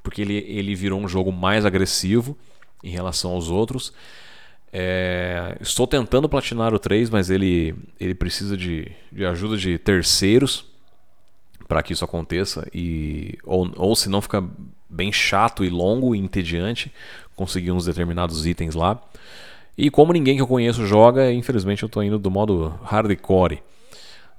[0.03, 2.36] porque ele, ele virou um jogo mais agressivo
[2.82, 3.92] em relação aos outros.
[4.72, 10.64] É, estou tentando platinar o 3, mas ele, ele precisa de, de ajuda de terceiros
[11.66, 12.66] para que isso aconteça.
[12.72, 14.44] E, ou, ou se não fica
[14.88, 16.92] bem chato e longo e entediante
[17.36, 19.00] conseguir uns determinados itens lá.
[19.78, 23.62] E como ninguém que eu conheço joga, infelizmente eu tô indo do modo hardcore.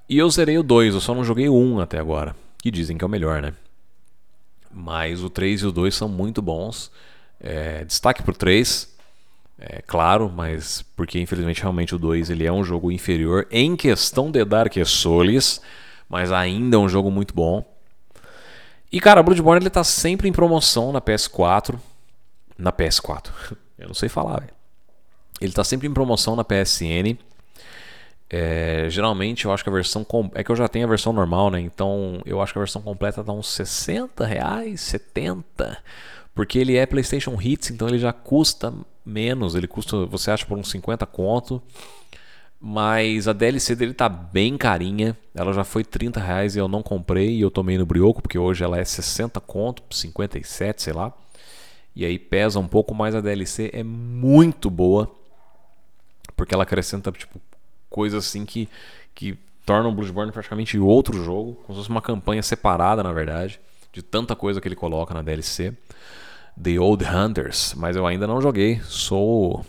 [0.08, 2.36] E eu zerei o 2, eu só não joguei o 1 até agora.
[2.62, 3.54] Que dizem que é o melhor, né?
[4.72, 6.92] Mas o 3 e o 2 são muito bons.
[7.40, 8.91] É, destaque pro 3,
[9.62, 14.32] é claro, mas porque infelizmente realmente o 2 ele é um jogo inferior em questão
[14.32, 15.62] de Dark Souls,
[16.10, 17.64] mas ainda é um jogo muito bom.
[18.92, 21.80] E cara, Bloodborne ele tá sempre em promoção na PS4.
[22.58, 23.30] Na PS4.
[23.78, 24.48] Eu não sei falar.
[25.40, 27.18] Ele está sempre em promoção na PSN.
[28.30, 30.06] É, geralmente eu acho que a versão.
[30.36, 31.60] É que eu já tenho a versão normal, né?
[31.60, 35.78] Então eu acho que a versão completa dá uns 60 reais, 70.
[36.34, 38.74] Porque ele é PlayStation Hits, então ele já custa
[39.06, 39.56] menos.
[39.56, 41.62] Ele custa, você acha, por uns 50 conto.
[42.60, 45.18] Mas a DLC dele tá bem carinha.
[45.34, 47.36] Ela já foi 30 reais e eu não comprei.
[47.38, 51.12] E eu tomei no brioco, porque hoje ela é 60 conto, 57, sei lá.
[51.96, 53.72] E aí pesa um pouco mais a DLC.
[53.74, 55.12] É muito boa
[56.42, 57.40] porque ela acrescenta tipo
[57.88, 58.68] coisas assim que
[59.14, 63.60] que tornam o Bloodborne praticamente outro jogo, como se fosse uma campanha separada, na verdade,
[63.92, 65.74] de tanta coisa que ele coloca na DLC.
[66.62, 68.82] The Old Hunters, mas eu ainda não joguei.
[68.84, 69.66] Sou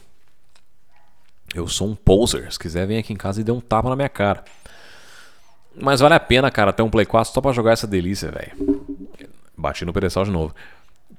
[1.54, 2.50] eu sou um poser.
[2.50, 4.44] Se quiser, vem aqui em casa e dê um tapa na minha cara.
[5.74, 8.82] Mas vale a pena, cara, ter um Play 4 só pra jogar essa delícia, velho.
[9.56, 10.54] Bati no pedestal de novo.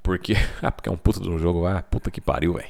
[0.02, 0.36] Porque.
[0.62, 1.82] Ah, porque é um puta do jogo, vai.
[1.84, 2.70] Puta que pariu, velho.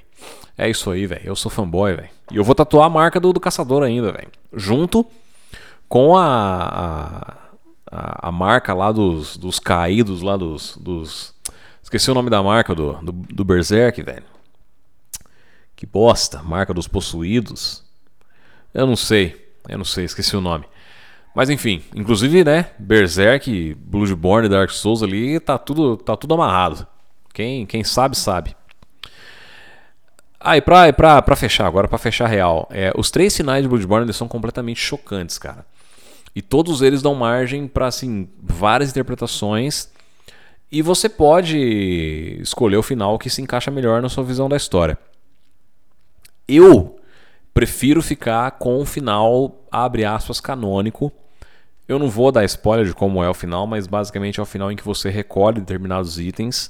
[0.57, 1.21] É isso aí, velho.
[1.23, 2.09] Eu sou fanboy, velho.
[2.31, 4.29] E eu vou tatuar a marca do, do caçador ainda, velho.
[4.51, 5.05] Junto
[5.87, 7.33] com a, a,
[7.93, 11.33] a, marca lá dos, dos caídos, lá dos, dos.
[11.81, 14.23] Esqueci o nome da marca do, do, do Berserk, velho.
[15.75, 16.41] Que bosta.
[16.41, 17.83] Marca dos possuídos.
[18.73, 19.53] Eu não sei.
[19.69, 20.65] Eu não sei, esqueci o nome.
[21.35, 26.85] Mas enfim, inclusive, né, Berserk, Bloodborne, Dark Souls ali, tá tudo, tá tudo amarrado.
[27.33, 28.55] Quem, quem sabe, sabe.
[30.39, 33.69] Ah, e pra, pra, pra fechar agora, pra fechar real, é, os três finais de
[33.69, 35.65] Bloodborne eles são completamente chocantes, cara.
[36.35, 39.89] E todos eles dão margem para assim, várias interpretações.
[40.71, 41.57] E você pode
[42.41, 44.97] escolher o final que se encaixa melhor na sua visão da história.
[46.47, 46.99] Eu
[47.53, 51.11] prefiro ficar com o final, abre aspas, canônico.
[51.87, 54.71] Eu não vou dar spoiler de como é o final, mas basicamente é o final
[54.71, 56.67] em que você recolhe determinados itens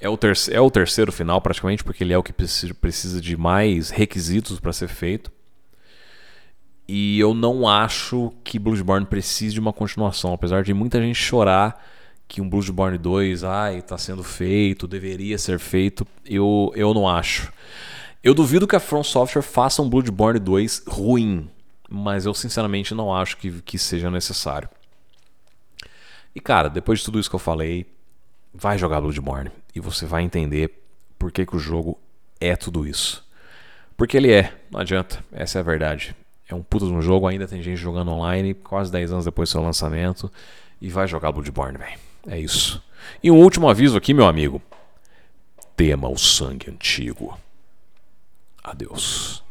[0.00, 0.18] é o,
[0.50, 4.72] é o terceiro final, praticamente, porque ele é o que precisa de mais requisitos para
[4.72, 5.30] ser feito.
[6.92, 11.86] E eu não acho que Bloodborne precise de uma continuação, apesar de muita gente chorar
[12.26, 16.04] que um Bloodborne 2, ai, tá sendo feito, deveria ser feito.
[16.26, 17.52] Eu, eu não acho.
[18.24, 21.48] Eu duvido que a From Software faça um Bloodborne 2 ruim,
[21.88, 24.68] mas eu sinceramente não acho que, que seja necessário.
[26.34, 27.86] E cara, depois de tudo isso que eu falei,
[28.52, 30.82] vai jogar Bloodborne e você vai entender
[31.16, 32.00] por que, que o jogo
[32.40, 33.24] é tudo isso.
[33.96, 36.16] Porque ele é, não adianta, essa é a verdade.
[36.50, 39.48] É um puta de um jogo, ainda tem gente jogando online, quase 10 anos depois
[39.48, 40.30] do seu lançamento,
[40.80, 41.98] e vai jogar Bloodborne, velho.
[42.26, 42.82] É isso.
[43.22, 44.60] E um último aviso aqui, meu amigo.
[45.76, 47.38] Tema o sangue antigo.
[48.62, 49.42] Adeus.